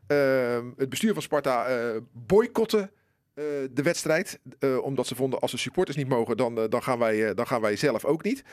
Ehm, 0.08 0.66
het 0.78 0.90
bestuur 0.90 1.14
van 1.14 1.22
Sparta 1.22 1.68
boycotte 2.12 2.92
eh, 3.34 3.44
de 3.72 3.82
wedstrijd. 3.84 4.40
omdat 4.82 5.08
ze 5.08 5.16
vonden 5.16 5.40
als 5.40 5.52
de 5.52 5.58
supporters 5.58 5.98
niet 5.98 6.08
mogen, 6.08 6.38
dan, 6.38 6.56
dan, 6.70 6.84
gaan, 6.84 7.00
wij, 7.00 7.34
dan 7.34 7.48
gaan 7.48 7.62
wij 7.62 7.76
zelf 7.76 8.06
ook 8.06 8.24
niet. 8.24 8.44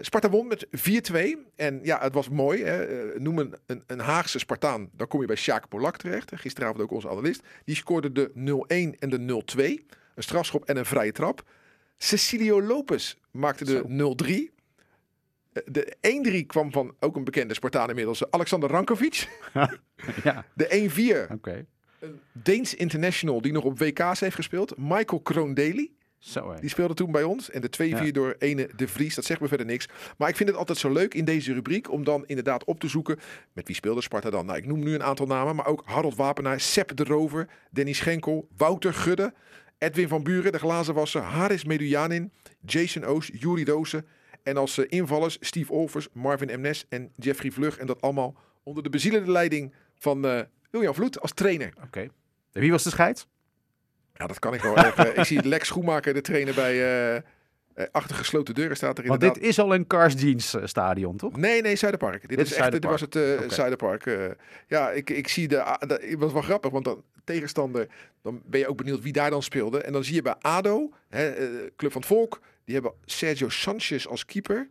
Sparta 0.00 0.30
won 0.30 0.46
met 0.46 0.66
4-2. 0.70 1.36
En 1.56 1.80
ja, 1.82 2.00
het 2.00 2.14
was 2.14 2.28
mooi. 2.28 2.64
Hè. 2.64 2.86
Noem 3.18 3.38
een, 3.38 3.54
een, 3.66 3.82
een 3.86 4.00
Haagse 4.00 4.38
Spartaan. 4.38 4.90
Dan 4.92 5.08
kom 5.08 5.20
je 5.20 5.26
bij 5.26 5.36
Sjaak 5.36 5.68
Polak 5.68 5.96
terecht. 5.96 6.32
Gisteravond 6.34 6.80
ook 6.80 6.90
onze 6.90 7.08
analist. 7.08 7.42
Die 7.64 7.76
scoorde 7.76 8.12
de 8.12 8.30
0-1 8.34 8.98
en 8.98 9.10
de 9.10 9.42
0-2. 9.56 9.62
Een 10.14 10.22
strafschop 10.22 10.64
en 10.64 10.76
een 10.76 10.86
vrije 10.86 11.12
trap. 11.12 11.44
Cecilio 11.98 12.62
Lopez 12.62 13.14
maakte 13.30 13.64
de 13.64 13.82
0-3. 13.88 14.54
Eh, 15.52 15.62
De 15.66 15.96
1-3 16.42 16.46
kwam 16.46 16.72
van 16.72 16.94
ook 17.00 17.16
een 17.16 17.24
bekende 17.24 17.54
Spartaan 17.54 17.88
inmiddels. 17.88 18.30
Alexander 18.30 18.70
Rankovic. 18.70 19.28
ja, 20.24 20.44
De 20.54 21.26
1-4 21.28 21.32
oké. 21.32 21.66
een 22.00 22.20
Deens 22.32 22.74
international 22.74 23.40
die 23.40 23.52
nog 23.52 23.64
op 23.64 23.78
WK's 23.78 24.20
heeft 24.20 24.34
gespeeld. 24.36 24.74
Michael 24.76 25.20
Kroondeli. 25.20 25.94
Zo. 26.18 26.54
Die 26.60 26.68
speelde 26.70 26.94
toen 26.94 27.10
bij 27.12 27.22
ons. 27.22 27.50
En 27.50 27.60
de 27.60 27.68
2-4 27.70 28.04
Ja. 28.04 28.10
door 28.12 28.34
ene 28.38 28.70
De 28.76 28.88
Vries. 28.88 29.14
Dat 29.14 29.24
zegt 29.24 29.40
me 29.40 29.48
verder 29.48 29.66
niks. 29.66 29.88
Maar 30.18 30.28
ik 30.28 30.36
vind 30.36 30.48
het 30.48 30.58
altijd 30.58 30.78
zo 30.78 30.90
leuk 30.92 31.14
in 31.14 31.24
deze 31.24 31.52
rubriek 31.52 31.90
om 31.90 32.04
dan 32.04 32.26
inderdaad 32.26 32.64
op 32.64 32.80
te 32.80 32.88
zoeken. 32.88 33.18
Met 33.52 33.66
wie 33.66 33.76
speelde 33.76 34.00
Sparta 34.00 34.30
dan? 34.30 34.46
Nou, 34.46 34.58
ik 34.58 34.66
noem 34.66 34.78
nu 34.84 34.94
een 34.94 35.02
aantal 35.02 35.26
namen. 35.26 35.56
Maar 35.56 35.66
ook 35.66 35.82
Harold 35.84 36.16
Wapenaar, 36.16 36.60
Sepp 36.60 36.96
de 36.96 37.04
Rover, 37.04 37.48
Danny 37.70 37.92
Schenkel, 37.92 38.48
Wouter 38.56 38.94
Gudde, 38.94 39.34
Edwin 39.78 40.08
van 40.08 40.22
Buren, 40.22 40.52
de 40.52 40.58
glazenwasser, 40.58 41.22
Haris 41.22 41.64
Medujanin, 41.64 42.32
Jason 42.60 43.04
Oos, 43.04 43.30
Juri 43.32 43.64
Dozen. 43.64 44.06
En 44.42 44.56
als 44.56 44.78
eh, 44.78 44.84
invallers 44.88 45.36
Steve 45.40 45.72
Olvers, 45.72 46.08
Marvin 46.12 46.60
Mnes 46.60 46.86
en 46.88 47.10
Jeffrey 47.14 47.50
Vlug. 47.50 47.78
En 47.78 47.86
dat 47.86 48.00
allemaal 48.00 48.36
onder 48.62 48.82
de 48.82 48.90
bezielende 48.90 49.30
leiding 49.30 49.74
van 49.94 50.26
eh 50.26 50.40
William 50.70 50.94
Vloed 50.94 51.20
als 51.20 51.32
trainer. 51.32 51.72
Oké. 51.84 52.00
En 52.52 52.60
wie 52.60 52.70
was 52.70 52.82
de 52.82 52.90
scheid? 52.90 53.26
Ja, 54.14 54.26
dat 54.26 54.38
kan 54.38 54.54
ik 54.54 54.60
wel 54.60 54.78
even. 54.78 55.16
ik 55.18 55.24
zie 55.24 55.48
Lex 55.48 55.66
Schoenmaker, 55.66 56.14
de 56.14 56.20
trainer 56.20 56.54
bij 56.54 57.14
eh, 57.14 57.22
achter 57.92 58.16
gesloten 58.16 58.54
deuren 58.54 58.76
staat 58.76 58.98
er 58.98 59.06
Want 59.06 59.22
inderdaad. 59.22 59.42
dit 59.42 59.50
is 59.50 59.58
al 59.58 59.74
een 59.74 59.86
Cars 59.86 60.14
Jeans 60.22 60.54
eh, 60.54 60.66
stadion, 60.66 61.16
toch? 61.16 61.36
Nee, 61.36 61.62
nee, 61.62 61.76
Zuiderpark. 61.76 62.28
Dit, 62.28 62.38
is 62.38 62.50
is 62.50 62.56
echt, 62.56 62.72
dit 62.72 62.84
was 62.84 63.00
het 63.00 63.16
eh. 63.16 63.22
Zuiderpark. 63.48 64.06
eh. 64.06 64.24
ja, 64.66 64.90
ik, 64.90 65.10
ik 65.10 65.28
zie 65.28 65.48
de. 65.48 65.76
Het 65.78 66.14
was 66.18 66.32
wel 66.32 66.42
grappig, 66.42 66.70
want 66.70 66.84
dan 66.84 67.02
tegenstander. 67.24 67.86
Dan 68.22 68.42
ben 68.44 68.60
je 68.60 68.68
ook 68.68 68.76
benieuwd 68.76 69.02
wie 69.02 69.12
daar 69.12 69.30
dan 69.30 69.42
speelde. 69.42 69.80
En 69.80 69.92
dan 69.92 70.04
zie 70.04 70.14
je 70.14 70.22
bij 70.22 70.34
ADO, 70.40 70.90
hè, 71.08 71.28
eh, 71.30 71.46
Club 71.76 71.92
van 71.92 72.00
het 72.00 72.10
Volk. 72.10 72.40
Die 72.64 72.74
hebben 72.74 72.92
Sergio 73.04 73.48
Sanchez 73.48 74.06
als 74.06 74.24
keeper. 74.24 74.68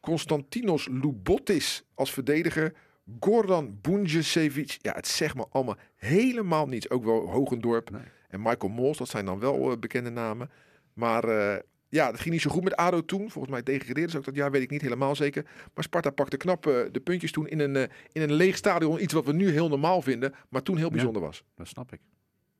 Constantinos 0.00 0.88
Lubotis 0.88 1.84
als 1.94 2.12
verdediger. 2.12 2.72
Goran 3.20 3.78
Bunjesevic. 3.80 4.76
Ja, 4.80 4.92
het 4.92 5.06
zegt 5.08 5.34
me 5.34 5.46
allemaal 5.50 5.76
helemaal 5.96 6.66
niets. 6.66 6.90
Ook 6.90 7.04
wel 7.04 7.30
Hogendorp. 7.30 7.90
Nee. 7.90 8.00
En 8.28 8.42
Michael 8.42 8.72
Mols, 8.72 8.98
dat 8.98 9.08
zijn 9.08 9.24
dan 9.24 9.38
wel 9.38 9.70
eh, 9.70 9.78
bekende 9.78 10.10
namen. 10.10 10.50
Maar 10.94 11.24
eh, 11.24 11.56
ja, 11.90 12.10
dat 12.10 12.20
ging 12.20 12.30
niet 12.30 12.42
zo 12.42 12.50
goed 12.50 12.64
met 12.64 12.76
ADO 12.76 13.04
toen. 13.04 13.30
Volgens 13.30 13.52
mij 13.52 13.62
degradeerde 13.62 14.10
ze 14.10 14.18
ook 14.18 14.24
dat 14.24 14.34
jaar, 14.34 14.50
weet 14.50 14.62
ik 14.62 14.70
niet 14.70 14.82
helemaal 14.82 15.16
zeker. 15.16 15.44
Maar 15.74 15.84
Sparta 15.84 16.10
pakte 16.10 16.36
knap 16.36 16.66
eh, 16.66 16.74
de 16.92 17.00
puntjes 17.00 17.32
toen 17.32 17.48
in 17.48 17.60
een, 17.60 17.76
eh, 17.76 17.88
in 18.12 18.22
een 18.22 18.32
leeg 18.32 18.56
stadion. 18.56 19.02
Iets 19.02 19.12
wat 19.12 19.24
we 19.24 19.32
nu 19.32 19.50
heel 19.50 19.68
normaal 19.68 20.02
vinden, 20.02 20.34
maar 20.48 20.62
toen 20.62 20.76
heel 20.76 20.90
bijzonder 20.90 21.22
was. 21.22 21.44
Dat 21.56 21.68
snap 21.68 21.92
ik. 21.92 22.00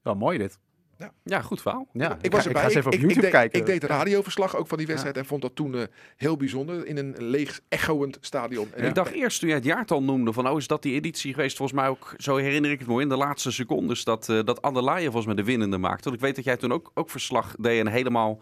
Wel 0.02 0.14
mooi 0.14 0.38
dit. 0.38 0.58
Ja, 1.24 1.40
goed 1.40 1.62
verhaal. 1.62 1.88
Ja, 1.92 2.18
ik 2.20 2.32
was 2.32 2.46
erbij. 2.46 2.62
Ik 2.62 2.68
ga 2.68 2.74
eens 2.74 2.86
even 2.86 2.92
op 2.92 2.98
YouTube 2.98 3.14
ik, 3.14 3.20
deed, 3.20 3.30
kijken. 3.30 3.60
ik 3.60 3.66
deed 3.66 3.84
radioverslag 3.84 4.56
ook 4.56 4.66
van 4.66 4.78
die 4.78 4.86
wedstrijd 4.86 5.16
en 5.16 5.24
vond 5.24 5.42
dat 5.42 5.54
toen 5.54 5.74
eh, 5.74 5.82
heel 6.16 6.36
bijzonder. 6.36 6.86
In 6.86 6.96
een 6.96 7.14
leeg, 7.18 7.60
echoend 7.68 8.18
stadion. 8.20 8.74
En 8.74 8.88
Ik 8.88 8.94
dacht 8.94 9.12
eerst 9.12 9.38
toen 9.38 9.48
jij 9.48 9.58
het 9.58 9.66
jaartal 9.66 10.02
noemde 10.02 10.32
van, 10.32 10.48
oh 10.48 10.58
is 10.58 10.66
dat 10.66 10.82
die 10.82 10.94
editie 10.94 11.34
geweest? 11.34 11.56
Volgens 11.56 11.80
mij 11.80 11.88
ook, 11.88 12.14
zo 12.16 12.36
herinner 12.36 12.70
ik 12.70 12.78
het 12.78 12.88
mooi, 12.88 13.02
in 13.02 13.08
de 13.08 13.16
laatste 13.16 13.50
secondes 13.50 14.04
dat, 14.04 14.28
eh 14.28 14.44
dat 14.44 14.62
Adelaide 14.62 15.04
volgens 15.04 15.26
mij 15.26 15.34
de 15.34 15.44
winnende 15.44 15.78
maakte. 15.78 16.04
Want 16.04 16.16
ik 16.16 16.22
weet 16.22 16.36
dat 16.36 16.44
jij 16.44 16.56
toen 16.56 16.72
ook, 16.72 16.90
ook 16.94 17.10
verslag 17.10 17.54
deed 17.58 17.80
en 17.80 17.86
helemaal 17.86 18.40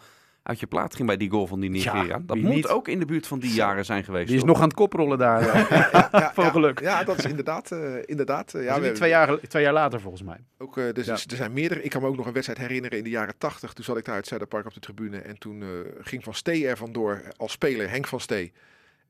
uit 0.49 0.61
je 0.61 0.67
plaat 0.67 0.95
ging 0.95 1.09
bij 1.09 1.17
die 1.17 1.31
goal 1.31 1.47
van 1.47 1.61
die 1.61 1.71
Nigeria. 1.71 2.03
Ja, 2.03 2.19
dat 2.23 2.37
moet 2.37 2.55
niet? 2.55 2.69
ook 2.69 2.89
in 2.89 2.99
de 2.99 3.05
buurt 3.05 3.27
van 3.27 3.39
die 3.39 3.53
jaren 3.53 3.85
zijn 3.85 4.05
geweest. 4.05 4.27
Die 4.27 4.35
is 4.37 4.41
toch? 4.41 4.51
nog 4.51 4.59
aan 4.61 4.65
het 4.69 4.75
koprollen 4.77 5.19
daar. 5.19 5.43
ja, 5.45 6.31
Voor 6.35 6.45
ja, 6.45 6.51
geluk. 6.51 6.81
Ja, 6.81 7.05
dat 7.05 7.19
is 7.19 7.25
inderdaad. 7.25 7.73
eh, 7.73 7.79
inderdaad 8.05 8.55
eh, 8.55 8.65
ja, 8.65 8.81
we 8.81 8.93
twee, 8.93 9.09
jaar, 9.11 9.39
twee 9.41 9.63
jaar 9.63 9.73
later 9.73 10.01
volgens 10.01 10.23
mij. 10.23 10.39
Ook, 10.59 10.79
eh, 10.79 10.85
dus, 10.93 11.07
Ja. 11.07 11.13
Er 11.13 11.37
zijn 11.37 11.53
meerdere. 11.53 11.83
Ik 11.83 11.91
kan 11.91 12.03
me 12.03 12.09
ook 12.09 12.17
nog 12.17 12.27
een 12.27 12.33
wedstrijd 12.33 12.61
herinneren 12.61 12.99
in 12.99 13.05
de 13.05 13.11
jaren 13.11 13.35
80. 13.39 13.73
Toen 13.73 13.85
zat 13.85 13.97
ik 13.97 14.05
daar 14.05 14.15
uit 14.15 14.27
Zuiderpark 14.27 14.67
op 14.67 14.75
de 14.75 14.81
tribune. 14.81 15.19
En 15.19 15.39
toen 15.39 15.63
eh, 15.63 15.69
ging 16.01 16.25
Van 16.25 16.35
Stee 16.35 16.69
er 16.69 16.77
vandoor 16.77 17.23
als 17.37 17.53
speler, 17.53 17.91
Henk 17.91 18.07
van 18.07 18.21
Stee. 18.21 18.53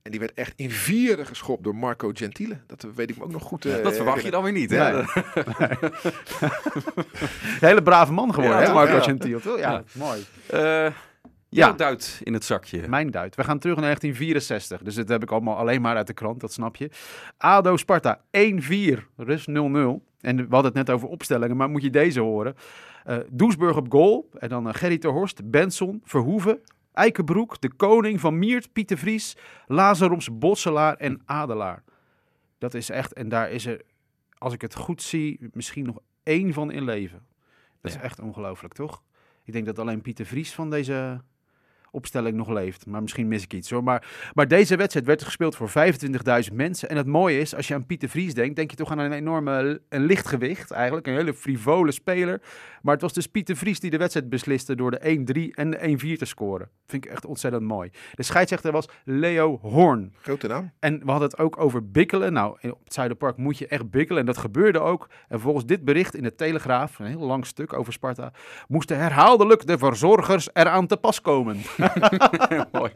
En 0.03 0.11
die 0.11 0.21
werd 0.21 0.35
echt 0.35 0.53
in 0.57 0.71
vierde 0.71 1.25
geschopt 1.25 1.65
door 1.65 1.75
Marco 1.75 2.11
Gentile. 2.15 2.57
Dat 2.67 2.87
weet 2.95 3.11
ik 3.11 3.17
me 3.19 3.25
ook 3.25 3.31
nog 3.33 3.43
goed. 3.43 3.65
eh, 3.65 3.83
dat 3.83 3.97
verwacht 3.97 4.23
je 4.23 4.31
dan 4.31 4.43
weer 4.43 4.53
niet, 4.53 4.71
hè? 4.71 4.93
Nee. 4.93 5.05
Hele 7.61 7.83
brave 7.83 8.13
man 8.13 8.35
geworden, 8.35 8.61
Ja, 8.61 8.67
hè, 8.67 8.73
Marco 8.73 8.95
ja. 8.95 9.01
Gentile. 9.01 9.41
Ja, 9.59 9.83
mooi. 9.93 10.25
Eh 10.47 10.87
Ja. 11.51 11.73
duit 11.73 12.21
in 12.25 12.33
het 12.33 12.45
zakje. 12.45 12.89
Mijn 12.89 13.11
duit. 13.11 13.35
We 13.37 13.45
gaan 13.45 13.59
terug 13.59 13.77
naar 13.77 13.85
1964. 13.85 14.83
Dus 14.83 14.95
dit 14.95 15.09
heb 15.09 15.23
ik 15.23 15.31
allemaal 15.31 15.57
alleen 15.57 15.81
maar 15.81 15.97
uit 15.97 16.07
de 16.07 16.13
krant, 16.13 16.41
dat 16.41 16.53
snap 16.53 16.77
je. 16.77 16.91
ADO 17.39 17.77
Sparta 17.77 18.21
1-4, 18.31 18.99
rust 19.17 19.49
0-0. 19.49 19.53
En 20.21 20.37
we 20.37 20.43
hadden 20.49 20.65
het 20.65 20.75
net 20.75 20.91
over 20.91 21.09
opstellingen, 21.09 21.57
maar 21.57 21.71
moet 21.71 21.83
je 21.83 21.91
deze 21.91 22.21
horen. 22.21 22.55
Eh 23.05 23.17
Doesburg 23.31 23.77
op 23.77 23.93
goal. 23.93 24.29
En 24.39 24.49
dan 24.49 24.69
eh, 24.69 24.75
Gerry 24.75 24.99
ter 24.99 25.11
Horst, 25.11 25.51
Benson, 25.51 26.01
Verhoeven, 26.05 26.61
Eikenbroek, 26.93 27.61
De 27.61 27.73
Koning, 27.75 28.21
Van 28.21 28.39
Miert, 28.39 28.73
Pieter 28.73 28.99
Vries, 28.99 29.37
Lazaroms, 29.67 30.39
Botselaar 30.39 30.97
en 30.97 31.23
Adelaar. 31.25 31.83
Dat 32.59 32.75
is 32.75 32.91
echt, 32.91 33.13
en 33.13 33.29
daar 33.29 33.51
is 33.51 33.67
er, 33.67 33.83
als 34.39 34.53
ik 34.53 34.61
het 34.61 34.75
goed 34.75 35.03
zie, 35.03 35.49
misschien 35.53 35.85
nog 35.87 35.99
één 36.23 36.53
van 36.53 36.71
in 36.71 36.85
leven. 36.85 37.27
Dat 37.81 37.93
Ja. 37.93 37.99
is 37.99 38.05
echt 38.05 38.21
ongelooflijk, 38.21 38.75
toch? 38.75 39.03
Ik 39.45 39.53
denk 39.53 39.67
dat 39.67 39.79
alleen 39.79 40.01
Pieter 40.01 40.27
Vries 40.27 40.55
van 40.55 40.71
deze 40.71 41.21
opstelling 41.99 42.37
nog 42.37 42.49
leeft. 42.49 42.87
Maar 42.87 43.03
misschien 43.03 43.29
mis 43.29 43.43
ik 43.43 43.53
iets 43.53 43.71
hoor. 43.71 43.85
Maar, 43.85 44.31
maar 44.35 44.49
deze 44.49 44.77
wedstrijd 44.77 45.07
werd 45.07 45.23
gespeeld 45.23 45.57
voor 45.57 45.71
25.000 46.49 46.53
mensen. 46.53 46.89
En 46.89 46.97
het 46.97 47.07
mooie 47.07 47.41
is, 47.41 47.55
als 47.55 47.69
je 47.69 47.75
aan 47.75 47.87
Pieter 47.87 48.09
Vries 48.09 48.35
denkt, 48.35 48.57
denk 48.57 48.71
je 48.71 48.77
toch 48.77 48.91
aan 48.91 48.99
een 48.99 49.13
enorme 49.13 49.81
een 49.89 50.05
lichtgewicht 50.05 50.71
eigenlijk. 50.71 51.07
Een 51.07 51.15
hele 51.15 51.35
frivole 51.35 51.93
speler. 51.93 52.41
Maar 52.83 52.93
het 52.93 53.03
was 53.03 53.13
dus 53.13 53.27
Pieter 53.27 53.57
Vries 53.57 53.81
die 53.81 53.91
de 53.91 53.97
wedstrijd 53.99 54.29
besliste 54.29 54.75
door 54.75 54.91
de 54.91 55.01
1-3 55.51 55.55
en 55.55 55.71
de 55.71 56.15
1-4 56.15 56.19
te 56.19 56.25
scoren. 56.25 56.69
Vind 56.87 57.05
ik 57.05 57.11
echt 57.11 57.27
ontzettend 57.27 57.63
mooi. 57.63 57.91
De 58.15 58.23
scheidsrechter 58.23 58.73
was 58.73 58.89
Leo 59.05 59.59
Horn. 59.63 60.13
Grote 60.21 60.47
naam. 60.47 60.73
En 60.79 60.99
we 61.05 61.11
hadden 61.11 61.29
het 61.29 61.39
ook 61.39 61.59
over 61.59 61.91
bikkelen. 61.91 62.33
Nou, 62.33 62.57
op 62.71 62.85
het 62.85 62.95
Zuiderpark 62.95 63.37
moet 63.37 63.59
je 63.59 63.67
echt 63.67 63.91
bikkelen. 63.91 64.21
En 64.21 64.27
dat 64.27 64.39
gebeurde 64.39 64.79
ook. 64.79 65.09
En 65.29 65.41
volgens 65.41 65.67
dit 65.67 65.85
bericht 65.85 66.15
in 66.15 66.23
de 66.23 66.35
Telegraaf, 66.35 66.99
een 66.99 67.07
heel 67.07 67.27
lang 67.27 67.47
stuk 67.47 67.73
over 67.73 67.93
Sparta, 67.93 68.33
moesten 68.69 68.99
herhaaldelijk 68.99 69.67
de 69.67 69.79
verzorgers 69.79 70.49
eraan 70.53 70.87
te 70.87 70.97
pas 70.97 71.21
komen. 71.21 71.57
Mooi. 72.73 72.93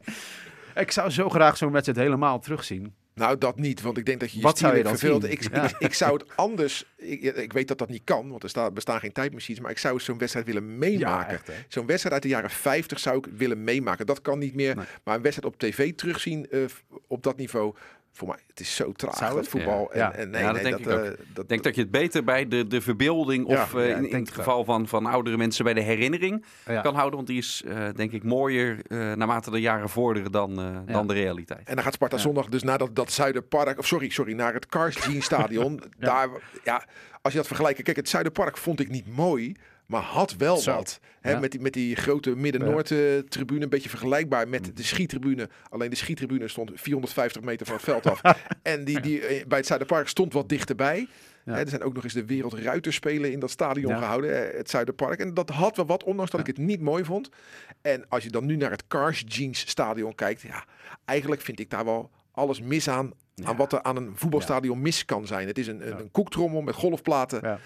Ik 0.75 0.91
zou 0.91 1.11
zo 1.11 1.29
graag 1.29 1.57
zo'n 1.57 1.73
wedstrijd 1.73 1.99
helemaal 1.99 2.39
terugzien. 2.41 2.95
Nou, 3.15 3.39
dat 3.39 3.59
niet, 3.59 3.83
want 3.83 3.99
ik 3.99 4.07
denk 4.07 4.21
dat 4.21 4.31
je 4.31 4.37
je 4.37 4.43
Wat 4.43 4.59
zou 4.59 4.77
je 4.77 4.83
dan 4.83 4.99
verveelt. 4.99 5.25
Ik, 5.25 5.55
Ja. 5.55 5.65
ik, 5.65 5.75
ik 5.79 5.95
zou 5.95 6.13
het 6.13 6.37
anders... 6.37 6.85
Ik, 6.97 7.23
ik 7.23 7.53
weet 7.53 7.69
dat 7.69 7.79
dat 7.79 7.89
niet 7.89 8.05
kan, 8.05 8.31
want 8.31 8.43
er 8.43 8.49
sta- 8.49 8.71
bestaan 8.71 9.01
geen 9.01 9.13
tijdmachines. 9.13 9.61
Maar 9.61 9.71
ik 9.71 9.79
zou 9.79 10.01
zo'n 10.01 10.19
wedstrijd 10.19 10.47
willen 10.47 10.79
meemaken. 10.79 11.41
Zo'n 11.69 11.87
wedstrijd 11.87 12.15
uit 12.15 12.23
de 12.23 12.29
jaren 12.29 12.51
50 12.51 12.99
zou 12.99 13.17
ik 13.19 13.27
willen 13.37 13.65
meemaken. 13.65 14.07
Dat 14.07 14.23
kan 14.23 14.39
niet 14.39 14.55
meer. 14.55 14.77
Nee. 14.77 14.85
Maar 15.05 15.17
een 15.17 15.23
wedstrijd 15.23 15.55
op 15.55 15.61
tv 15.61 15.93
terugzien 15.95 16.51
eh, 16.51 16.61
op 17.07 17.23
dat 17.23 17.37
niveau... 17.37 17.75
Voor 18.15 18.29
mij, 18.29 18.39
het 18.47 18.61
is 18.61 18.75
zo 18.77 18.93
traag, 18.93 19.17
Zou 19.17 19.29
dat 19.31 19.39
het? 19.39 19.49
voetbal. 19.49 19.91
Ja. 19.95 20.13
En, 20.13 20.19
en 20.21 20.31
nee, 20.31 20.41
Ja, 20.43 20.53
dat 20.53 20.63
nee, 20.63 20.73
denk 20.73 20.85
dat, 20.85 20.99
ik 20.99 21.05
eh, 21.13 21.19
dat, 21.35 21.43
Ik 21.45 21.49
denk 21.49 21.63
dat 21.63 21.75
je 21.75 21.81
het 21.81 21.91
beter 21.91 22.25
bij 22.25 22.49
de, 22.49 22.67
de 22.67 22.81
verbeelding 22.81 23.45
of 23.47 23.73
Ja, 23.73 23.79
eh, 23.81 23.89
in, 24.03 24.15
het 24.15 24.31
geval 24.33 24.65
van, 24.65 24.89
van 24.89 25.07
oudere 25.07 25.37
mensen 25.37 25.65
bij 25.65 25.75
de 25.75 25.81
herinnering 25.81 26.45
Ja. 26.67 26.81
kan 26.81 26.95
houden. 26.95 27.15
Want 27.17 27.27
die 27.27 27.39
is 27.39 27.63
eh, 27.67 27.89
denk 27.97 28.13
ik 28.13 28.23
mooier 28.25 28.79
eh, 28.87 28.99
naarmate 28.99 29.51
de 29.51 29.61
jaren 29.61 29.89
vorderen 29.89 30.33
dan, 30.33 30.59
eh, 30.61 30.65
Ja. 30.87 30.93
dan 30.93 31.07
de 31.07 31.15
realiteit. 31.15 31.69
En 31.69 31.75
dan 31.75 31.85
gaat 31.85 31.95
Sparta 31.95 32.17
Ja. 32.17 32.23
zondag 32.23 32.47
dus 32.47 32.63
naar 32.63 32.79
dat, 32.79 32.97
dat 32.97 33.13
Zuiderpark, 33.13 33.79
of 33.79 33.87
sorry, 33.87 34.09
sorry, 34.11 34.33
naar 34.33 34.55
het 34.55 34.67
Cars 34.67 35.05
Jean 35.05 35.23
Stadion. 35.23 35.83
Daar, 35.99 36.29
ja, 36.65 36.85
als 37.23 37.33
je 37.33 37.39
dat 37.39 37.47
vergelijkt, 37.47 37.83
kijk, 37.83 37.97
het 37.97 38.09
Zuiderpark 38.09 38.57
vond 38.57 38.81
ik 38.81 38.89
niet 38.89 39.17
mooi, 39.17 39.55
maar 39.93 40.03
had 40.03 40.35
wel 40.37 40.57
Zo. 40.57 40.75
wat. 40.75 41.01
Hè, 41.21 41.31
Ja. 41.31 41.39
met, 41.39 41.51
die, 41.51 41.61
met 41.61 41.73
die 41.73 41.97
grote 41.97 42.37
Midden-Noord-tribune, 42.37 43.63
een 43.63 43.69
beetje 43.69 43.89
vergelijkbaar 43.89 44.49
met 44.49 44.77
de 44.77 44.83
schietribune. 44.83 45.49
Alleen 45.69 45.91
de 45.91 45.97
schietribune 45.97 46.49
stond 46.49 46.71
450 46.75 47.43
meter 47.43 47.67
van 47.67 47.75
het 47.75 47.85
veld 47.85 48.07
af. 48.07 48.21
en 48.63 48.85
die, 48.85 49.01
die 49.01 49.21
eh, 49.27 49.47
bij 49.47 49.59
het 49.59 49.67
Zuiderpark 49.67 50.09
stond 50.09 50.33
wat 50.33 50.49
dichterbij. 50.49 51.07
Ja. 51.45 51.53
Hè, 51.55 51.61
er 51.61 51.69
zijn 51.69 51.83
ook 51.83 51.95
nog 51.95 52.05
eens 52.05 52.13
de 52.13 52.25
Wereldruiterspelen 52.25 53.33
in 53.33 53.39
dat 53.41 53.51
stadion 53.51 53.93
Ja. 53.93 53.99
gehouden, 53.99 54.51
eh, 54.53 54.57
het 54.59 54.71
Zuiderpark. 54.71 55.21
En 55.21 55.35
dat 55.35 55.51
had 55.51 55.77
wel 55.77 55.87
wat, 55.87 56.05
ondanks 56.05 56.31
dat 56.31 56.41
ik 56.41 56.47
het 56.47 56.59
niet 56.59 56.81
mooi 56.81 57.05
vond. 57.05 57.29
En 57.83 58.05
als 58.09 58.23
je 58.23 58.31
dan 58.31 58.47
nu 58.47 58.57
naar 58.57 58.71
het 58.71 58.87
Cars 58.87 59.25
Jeans 59.27 59.69
Stadion 59.69 60.15
kijkt, 60.15 60.41
ja, 60.41 60.65
eigenlijk 61.05 61.41
vind 61.41 61.61
ik 61.61 61.71
daar 61.71 61.85
wel 61.85 62.11
alles 62.33 62.61
mis 62.61 62.89
aan. 62.89 63.13
Aan 63.45 63.57
wat 63.57 63.73
er 63.73 63.83
aan 63.83 63.97
een 63.97 64.13
voetbalstadion 64.15 64.81
mis 64.83 65.05
kan 65.05 65.27
zijn. 65.27 65.47
Het 65.47 65.59
is 65.59 65.67
een, 65.67 65.87
een, 65.87 65.99
een 65.99 66.11
koektrommel 66.11 66.61
met 66.63 66.75
golfplaten. 66.75 67.61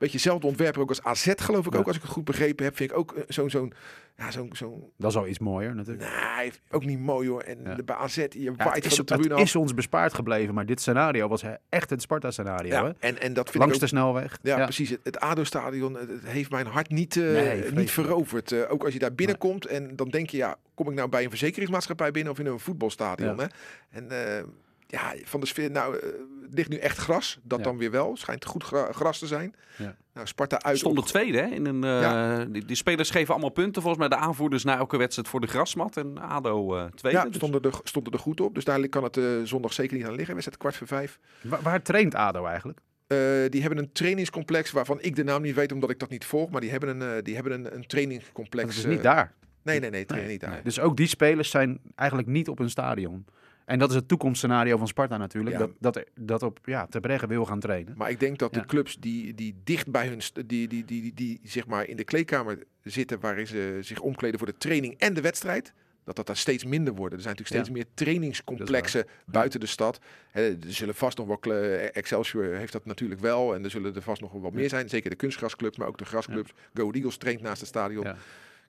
Beetje 0.00 0.18
zelfde 0.18 0.46
ontwerper 0.46 0.80
ook 0.82 0.88
als 0.88 1.02
AZ, 1.02 1.32
geloof 1.36 1.66
ik 1.66 1.72
Ja. 1.72 1.78
ook. 1.78 1.86
Als 1.86 1.96
ik 1.96 2.02
het 2.02 2.10
goed 2.10 2.24
begrepen 2.24 2.64
heb, 2.64 2.76
vind 2.76 2.90
ik 2.90 2.96
ook 2.96 3.12
eh, 3.12 3.22
zo'n... 3.28 3.50
zo'n 3.50 3.72
ja, 4.16 4.30
zo'n 4.30 4.50
zo'n 4.52 4.92
Dat 4.96 5.10
is 5.10 5.16
al 5.16 5.26
iets 5.26 5.38
mooier 5.38 5.74
natuurlijk. 5.74 6.08
Nee, 6.36 6.52
ook 6.70 6.84
niet 6.84 6.98
mooi 6.98 7.28
hoor. 7.28 7.40
En 7.42 7.58
Ja. 7.64 7.74
de 7.74 7.82
bij 7.82 7.96
AZ, 7.96 8.14
je 8.16 8.28
Ja, 8.30 8.52
waait 8.56 8.74
het, 8.74 8.84
is, 8.84 8.98
de 9.04 9.14
het 9.14 9.38
is 9.38 9.56
ons 9.56 9.74
bespaard 9.74 10.14
gebleven, 10.14 10.54
maar 10.54 10.66
dit 10.66 10.80
scenario 10.80 11.28
was 11.28 11.42
echt 11.68 11.90
het 11.90 12.02
Sparta-scenario. 12.02 12.70
ja, 12.70 12.94
en, 12.98 13.20
en 13.20 13.32
dat 13.32 13.50
vind 13.50 13.58
Langs 13.64 13.74
ik 13.74 13.80
de 13.80 13.86
ook... 13.86 13.90
snelweg. 14.02 14.38
Ja, 14.42 14.62
precies. 14.64 14.90
Het, 14.90 15.00
het 15.02 15.20
ADO-stadion 15.20 15.94
het, 15.94 16.08
het 16.08 16.24
heeft 16.26 16.50
mijn 16.50 16.66
hart 16.66 16.90
niet, 16.90 17.16
eh, 17.16 17.22
Nee, 17.22 17.72
niet 17.72 17.90
veroverd. 17.90 18.52
Eh, 18.52 18.72
ook 18.72 18.84
als 18.84 18.92
je 18.92 18.98
daar 18.98 19.14
binnenkomt 19.14 19.66
en 19.66 19.96
dan 19.96 20.08
denk 20.08 20.30
je, 20.30 20.36
ja, 20.36 20.56
kom 20.74 20.88
ik 20.88 20.94
nou 20.94 21.08
bij 21.08 21.22
een 21.24 21.30
verzekeringsmaatschappij 21.30 22.10
binnen 22.10 22.32
of 22.32 22.38
in 22.38 22.46
een 22.46 22.60
voetbalstadion? 22.60 23.38
Hè? 23.40 23.46
En 23.90 24.10
eh, 24.38 24.44
ja, 24.90 25.12
van 25.24 25.40
de 25.40 25.46
sfeer, 25.46 25.70
nou, 25.70 25.94
het 26.42 26.54
ligt 26.54 26.68
nu 26.68 26.76
echt 26.76 26.96
gras. 26.98 27.38
Dat 27.42 27.58
Ja. 27.58 27.64
dan 27.64 27.78
weer 27.78 27.90
wel. 27.90 28.16
Schijnt 28.16 28.44
goed 28.44 28.64
gra- 28.64 28.92
gras 28.92 29.18
te 29.18 29.26
zijn. 29.26 29.54
Ja. 29.76 29.96
Nou, 30.14 30.26
Sparta 30.26 30.60
uit. 30.62 30.78
Stonden 30.78 31.02
op- 31.02 31.08
tweede 31.08 31.38
hè? 31.38 31.46
In 31.46 31.66
een, 31.66 31.84
eh, 31.84 32.00
Ja. 32.00 32.44
die, 32.44 32.64
die 32.64 32.76
spelers 32.76 33.10
geven 33.10 33.30
allemaal 33.32 33.50
punten. 33.50 33.82
Volgens 33.82 34.08
mij 34.08 34.18
de 34.18 34.24
aanvoerders 34.24 34.64
na 34.64 34.76
elke 34.76 34.96
wedstrijd 34.96 35.28
voor 35.28 35.40
de 35.40 35.46
grasmat. 35.46 35.96
En 35.96 36.18
ADO 36.18 36.76
eh 36.76 36.84
tweede. 36.94 37.18
Ja, 37.18 37.24
Dus- 37.24 37.36
stonden 37.36 37.62
er, 37.62 37.78
stonden 37.82 38.12
er 38.12 38.18
goed 38.18 38.40
op. 38.40 38.54
Dus 38.54 38.64
daar 38.64 38.88
kan 38.88 39.02
het 39.02 39.16
eh, 39.16 39.24
zondag 39.44 39.72
zeker 39.72 39.96
niet 39.96 40.06
aan 40.06 40.14
liggen. 40.14 40.32
Wedstrijd 40.34 40.60
kwart 40.60 40.76
voor 40.76 40.86
vijf. 40.86 41.18
Waar, 41.42 41.62
waar 41.62 41.82
traint 41.82 42.14
ADO 42.14 42.44
eigenlijk? 42.46 42.78
Eh, 43.06 43.18
die 43.48 43.60
hebben 43.60 43.78
een 43.78 43.92
trainingscomplex 43.92 44.70
waarvan 44.70 44.98
ik 45.00 45.16
de 45.16 45.24
naam 45.24 45.42
niet 45.42 45.54
weet 45.54 45.72
omdat 45.72 45.90
ik 45.90 45.98
dat 45.98 46.10
niet 46.10 46.24
volg. 46.24 46.50
Maar 46.50 46.60
die 46.60 46.70
hebben 46.70 47.00
een, 47.00 47.24
die 47.24 47.34
hebben 47.34 47.52
een, 47.52 47.74
een 47.74 47.86
trainingscomplex. 47.86 48.66
Dat 48.68 48.76
is 48.76 48.84
eh, 48.84 48.90
niet 48.90 49.02
daar. 49.02 49.32
Nee, 49.62 49.80
nee, 49.80 49.90
nee, 49.90 50.00
niet 50.26 50.40
daar. 50.40 50.50
Nee, 50.50 50.62
Dus 50.62 50.80
ook 50.80 50.96
die 50.96 51.06
spelers 51.06 51.50
zijn 51.50 51.80
eigenlijk 51.94 52.28
niet 52.28 52.48
op 52.48 52.58
een 52.58 52.70
stadion. 52.70 53.24
En 53.70 53.78
dat 53.78 53.90
is 53.90 53.94
het 53.96 54.08
toekomstscenario 54.08 54.76
van 54.76 54.86
Sparta 54.88 55.16
natuurlijk. 55.16 55.58
Ja. 55.58 55.66
Dat, 55.80 55.94
dat, 55.94 56.04
dat 56.20 56.42
op 56.42 56.58
ja, 56.64 56.86
Ter 56.86 57.00
Breggen 57.00 57.28
wil 57.28 57.44
gaan 57.44 57.60
trainen. 57.60 57.94
Maar 57.96 58.10
ik 58.10 58.20
denk 58.20 58.38
dat 58.38 58.54
Ja. 58.54 58.60
de 58.60 58.66
clubs 58.66 58.96
die, 58.96 59.34
die 59.34 59.60
dicht 59.64 59.90
bij 59.90 60.06
hun, 60.06 60.20
die, 60.32 60.44
die, 60.46 60.68
die, 60.68 60.84
die, 60.84 61.14
die, 61.14 61.40
zeg 61.44 61.66
maar 61.66 61.86
in 61.88 61.96
de 61.96 62.04
kleedkamer 62.04 62.58
zitten, 62.82 63.20
waarin 63.20 63.46
ze 63.46 63.78
zich 63.80 64.00
omkleden 64.00 64.38
voor 64.38 64.48
de 64.48 64.56
training 64.58 64.94
en 64.98 65.14
de 65.14 65.20
wedstrijd, 65.20 65.72
dat 66.04 66.16
dat 66.16 66.26
daar 66.26 66.36
steeds 66.36 66.64
minder 66.64 66.94
worden. 66.94 67.18
Er 67.18 67.24
zijn 67.24 67.36
natuurlijk 67.36 67.64
steeds 67.64 67.78
Ja. 67.78 67.84
meer 67.84 67.94
trainingscomplexen 68.04 69.06
buiten 69.26 69.60
de 69.60 69.66
stad. 69.66 69.98
Hè, 70.30 70.42
er 70.48 70.56
zullen 70.66 70.94
vast 70.94 71.18
nog 71.18 71.26
wel, 71.26 71.52
Excelsior 71.92 72.44
heeft 72.44 72.72
dat 72.72 72.84
natuurlijk 72.84 73.20
wel, 73.20 73.54
en 73.54 73.64
er 73.64 73.70
zullen 73.70 73.94
er 73.94 74.02
vast 74.02 74.20
nog 74.20 74.32
wel 74.32 74.40
wat 74.40 74.52
meer 74.52 74.68
zijn. 74.68 74.88
Zeker 74.88 75.10
de 75.10 75.16
kunstgrasclubs, 75.16 75.76
maar 75.78 75.88
ook 75.88 75.98
de 75.98 76.04
grasclubs. 76.04 76.52
Go 76.74 76.90
Eagles 76.90 77.16
traint 77.16 77.40
naast 77.42 77.60
het 77.60 77.68
stadion. 77.68 78.04
Ja. 78.04 78.12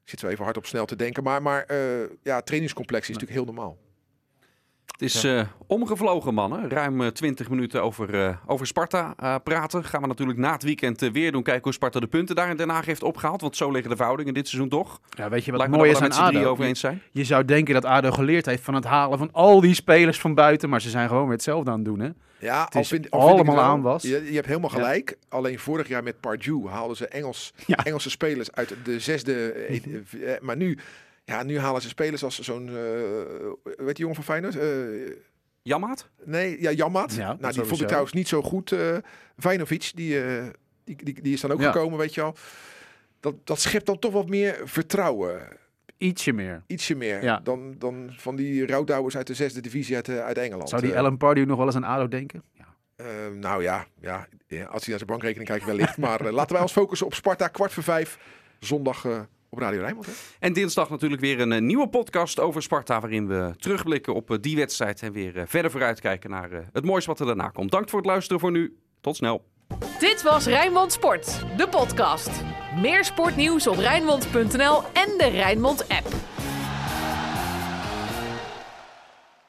Ik 0.03 0.09
zit 0.09 0.19
zo 0.19 0.27
even 0.27 0.43
hard 0.43 0.57
op 0.57 0.65
snel 0.65 0.85
te 0.85 0.95
denken, 0.95 1.23
maar, 1.23 1.41
maar 1.41 1.63
eh, 1.63 1.77
ja, 2.23 2.41
trainingscomplexen 2.41 3.13
is 3.13 3.19
natuurlijk 3.19 3.45
heel 3.45 3.53
normaal. 3.55 3.77
Het 4.91 5.01
is 5.01 5.23
eh, 5.23 5.41
omgevlogen, 5.67 6.33
mannen. 6.33 6.69
Ruim 6.69 7.01
eh, 7.01 7.07
20 7.07 7.49
minuten 7.49 7.83
over, 7.83 8.23
eh, 8.25 8.35
over 8.45 8.67
Sparta 8.67 9.13
eh, 9.17 9.35
praten. 9.43 9.83
Gaan 9.83 10.01
we 10.01 10.07
natuurlijk 10.07 10.39
na 10.39 10.51
het 10.51 10.63
weekend 10.63 11.01
eh, 11.01 11.11
weer 11.11 11.31
doen. 11.31 11.43
Kijken 11.43 11.63
hoe 11.63 11.73
Sparta 11.73 11.99
de 11.99 12.07
punten 12.07 12.35
daar 12.35 12.49
in 12.49 12.57
Den 12.57 12.69
Haag 12.69 12.85
heeft 12.85 13.03
opgehaald. 13.03 13.41
Want 13.41 13.55
zo 13.57 13.71
liggen 13.71 13.89
de 13.89 13.95
verhoudingen 13.95 14.33
dit 14.33 14.47
seizoen 14.47 14.69
toch. 14.69 14.99
Ja, 15.09 15.29
weet 15.29 15.45
je 15.45 15.51
wat 15.51 15.59
Lijkt 15.59 15.73
me 15.75 15.79
mooi 15.79 15.91
is 15.91 15.99
aan 16.01 16.11
ADO? 16.11 16.43
over 16.49 16.65
eens 16.65 16.79
zijn. 16.79 17.01
je 17.11 17.23
zou 17.23 17.45
denken 17.45 17.73
dat 17.73 17.85
ADO 17.85 18.11
geleerd 18.11 18.45
heeft 18.45 18.63
van 18.63 18.73
het 18.73 18.83
halen 18.85 19.17
van 19.17 19.29
al 19.31 19.61
die 19.61 19.73
spelers 19.73 20.19
van 20.19 20.33
buiten. 20.35 20.69
Maar 20.69 20.81
ze 20.81 20.89
zijn 20.89 21.07
gewoon 21.07 21.23
weer 21.23 21.31
hetzelfde 21.33 21.69
aan 21.71 21.75
het 21.75 21.85
doen. 21.85 21.99
Hè? 21.99 22.09
Ja, 22.39 22.63
Het 22.63 22.69
is 22.69 22.75
al 22.75 22.83
vind, 22.83 23.11
allemaal 23.11 23.29
vind 23.29 23.39
ik 23.41 23.45
het 23.47 23.55
wel, 23.55 23.65
aanwas. 23.65 24.03
Je, 24.03 24.23
je 24.25 24.33
hebt 24.35 24.47
helemaal 24.47 24.69
Ja. 24.69 24.75
gelijk. 24.75 25.17
Alleen 25.29 25.59
vorig 25.59 25.87
jaar 25.87 26.03
met 26.03 26.19
Pardew 26.19 26.67
haalden 26.67 26.97
ze 26.97 27.07
Engels, 27.07 27.53
Ja. 27.65 27.75
Engelse 27.83 28.09
spelers 28.09 28.51
uit 28.51 28.75
de 28.83 28.99
zesde. 28.99 29.33
eh, 29.51 29.75
eh, 30.35 30.41
maar 30.41 30.57
nu, 30.57 30.77
ja, 31.23 31.43
nu 31.43 31.59
halen 31.59 31.81
ze 31.81 31.87
spelers 31.87 32.23
als 32.23 32.39
zo'n. 32.39 32.67
eh 32.67 32.73
weet 33.85 33.97
je 33.97 34.01
jongen 34.03 34.15
van 34.15 34.23
Feyenoord? 34.23 34.55
Eh, 34.57 35.15
Jammaat? 35.61 36.09
nee, 36.23 36.61
ja, 36.61 36.71
Jammat. 36.71 37.13
Ja, 37.15 37.35
nou, 37.39 37.53
die 37.53 37.63
vond 37.63 37.81
ik 37.81 37.87
trouwens 37.87 38.13
niet 38.13 38.27
zo 38.27 38.41
goed. 38.41 38.71
eh 38.71 38.97
Vajnovic, 39.37 39.91
die, 39.95 40.23
eh, 40.23 40.43
die, 40.83 40.95
die, 41.03 41.21
die 41.21 41.33
is 41.33 41.41
dan 41.41 41.51
ook 41.51 41.59
Ja. 41.61 41.71
gekomen, 41.71 41.97
weet 41.97 42.13
je 42.13 42.21
wel. 42.21 42.35
Dat, 43.19 43.35
dat 43.43 43.59
schept 43.59 43.85
dan 43.85 43.99
toch 43.99 44.13
wat 44.13 44.29
meer 44.29 44.61
vertrouwen. 44.63 45.47
Ietsje 45.97 46.31
meer. 46.33 46.63
Ietsje 46.67 46.95
meer 46.95 47.23
Ja. 47.23 47.39
dan, 47.43 47.75
dan 47.77 48.09
van 48.17 48.35
die 48.35 48.65
rouwdouwers 48.67 49.17
uit 49.17 49.27
de 49.27 49.33
zesde 49.33 49.61
divisie 49.61 49.95
uit, 49.95 50.09
uit 50.09 50.37
Engeland. 50.37 50.69
Zou 50.69 50.81
die 50.81 50.97
Alan 50.97 51.17
Pardew 51.17 51.45
nog 51.47 51.57
wel 51.57 51.65
eens 51.65 51.75
aan 51.75 51.83
ADO 51.83 52.07
denken? 52.07 52.43
Ja. 52.53 52.65
Eh, 52.95 53.05
nou 53.39 53.63
ja, 53.63 53.85
ja, 53.99 54.27
ja, 54.47 54.63
als 54.63 54.81
hij 54.81 54.89
naar 54.89 54.97
zijn 54.97 55.05
bankrekening 55.05 55.49
kijkt 55.49 55.65
wellicht. 55.65 55.97
maar 56.07 56.31
laten 56.31 56.53
wij 56.53 56.61
ons 56.61 56.71
focussen 56.71 57.07
op 57.07 57.13
Sparta, 57.13 57.47
kwart 57.47 57.73
voor 57.73 57.83
vijf. 57.83 58.17
Zondag 58.59 59.05
eh, 59.05 59.19
op 59.51 59.59
Radio 59.59 59.79
Rijnmond. 59.79 60.05
Hè? 60.05 60.11
En 60.39 60.53
dinsdag 60.53 60.89
natuurlijk 60.89 61.21
weer 61.21 61.39
een 61.39 61.51
eh, 61.51 61.61
nieuwe 61.61 61.89
podcast 61.89 62.39
over 62.39 62.61
Sparta. 62.61 62.99
Waarin 62.99 63.27
we 63.27 63.53
terugblikken 63.57 64.13
op 64.13 64.31
eh, 64.31 64.37
die 64.41 64.55
wedstrijd. 64.55 65.01
En 65.01 65.11
weer 65.11 65.37
eh, 65.37 65.43
verder 65.47 65.71
vooruitkijken 65.71 66.29
naar 66.29 66.69
het 66.73 66.85
mooiste 66.85 67.09
wat 67.09 67.19
er 67.19 67.25
daarna 67.25 67.47
komt. 67.47 67.71
Dank 67.71 67.89
voor 67.89 67.99
het 67.99 68.07
luisteren 68.07 68.39
voor 68.39 68.51
nu. 68.51 68.77
Tot 69.01 69.15
snel. 69.15 69.45
Dit 69.99 70.21
was 70.21 70.45
Rijnmond 70.45 70.91
Sport, 70.91 71.45
de 71.57 71.67
podcast. 71.67 72.29
Meer 72.81 73.05
sportnieuws 73.05 73.67
op 73.67 73.77
Rijnmond.nl 73.77 74.83
en 74.93 75.17
de 75.17 75.29
Rijnmond 75.31 75.87
app. 75.87 76.07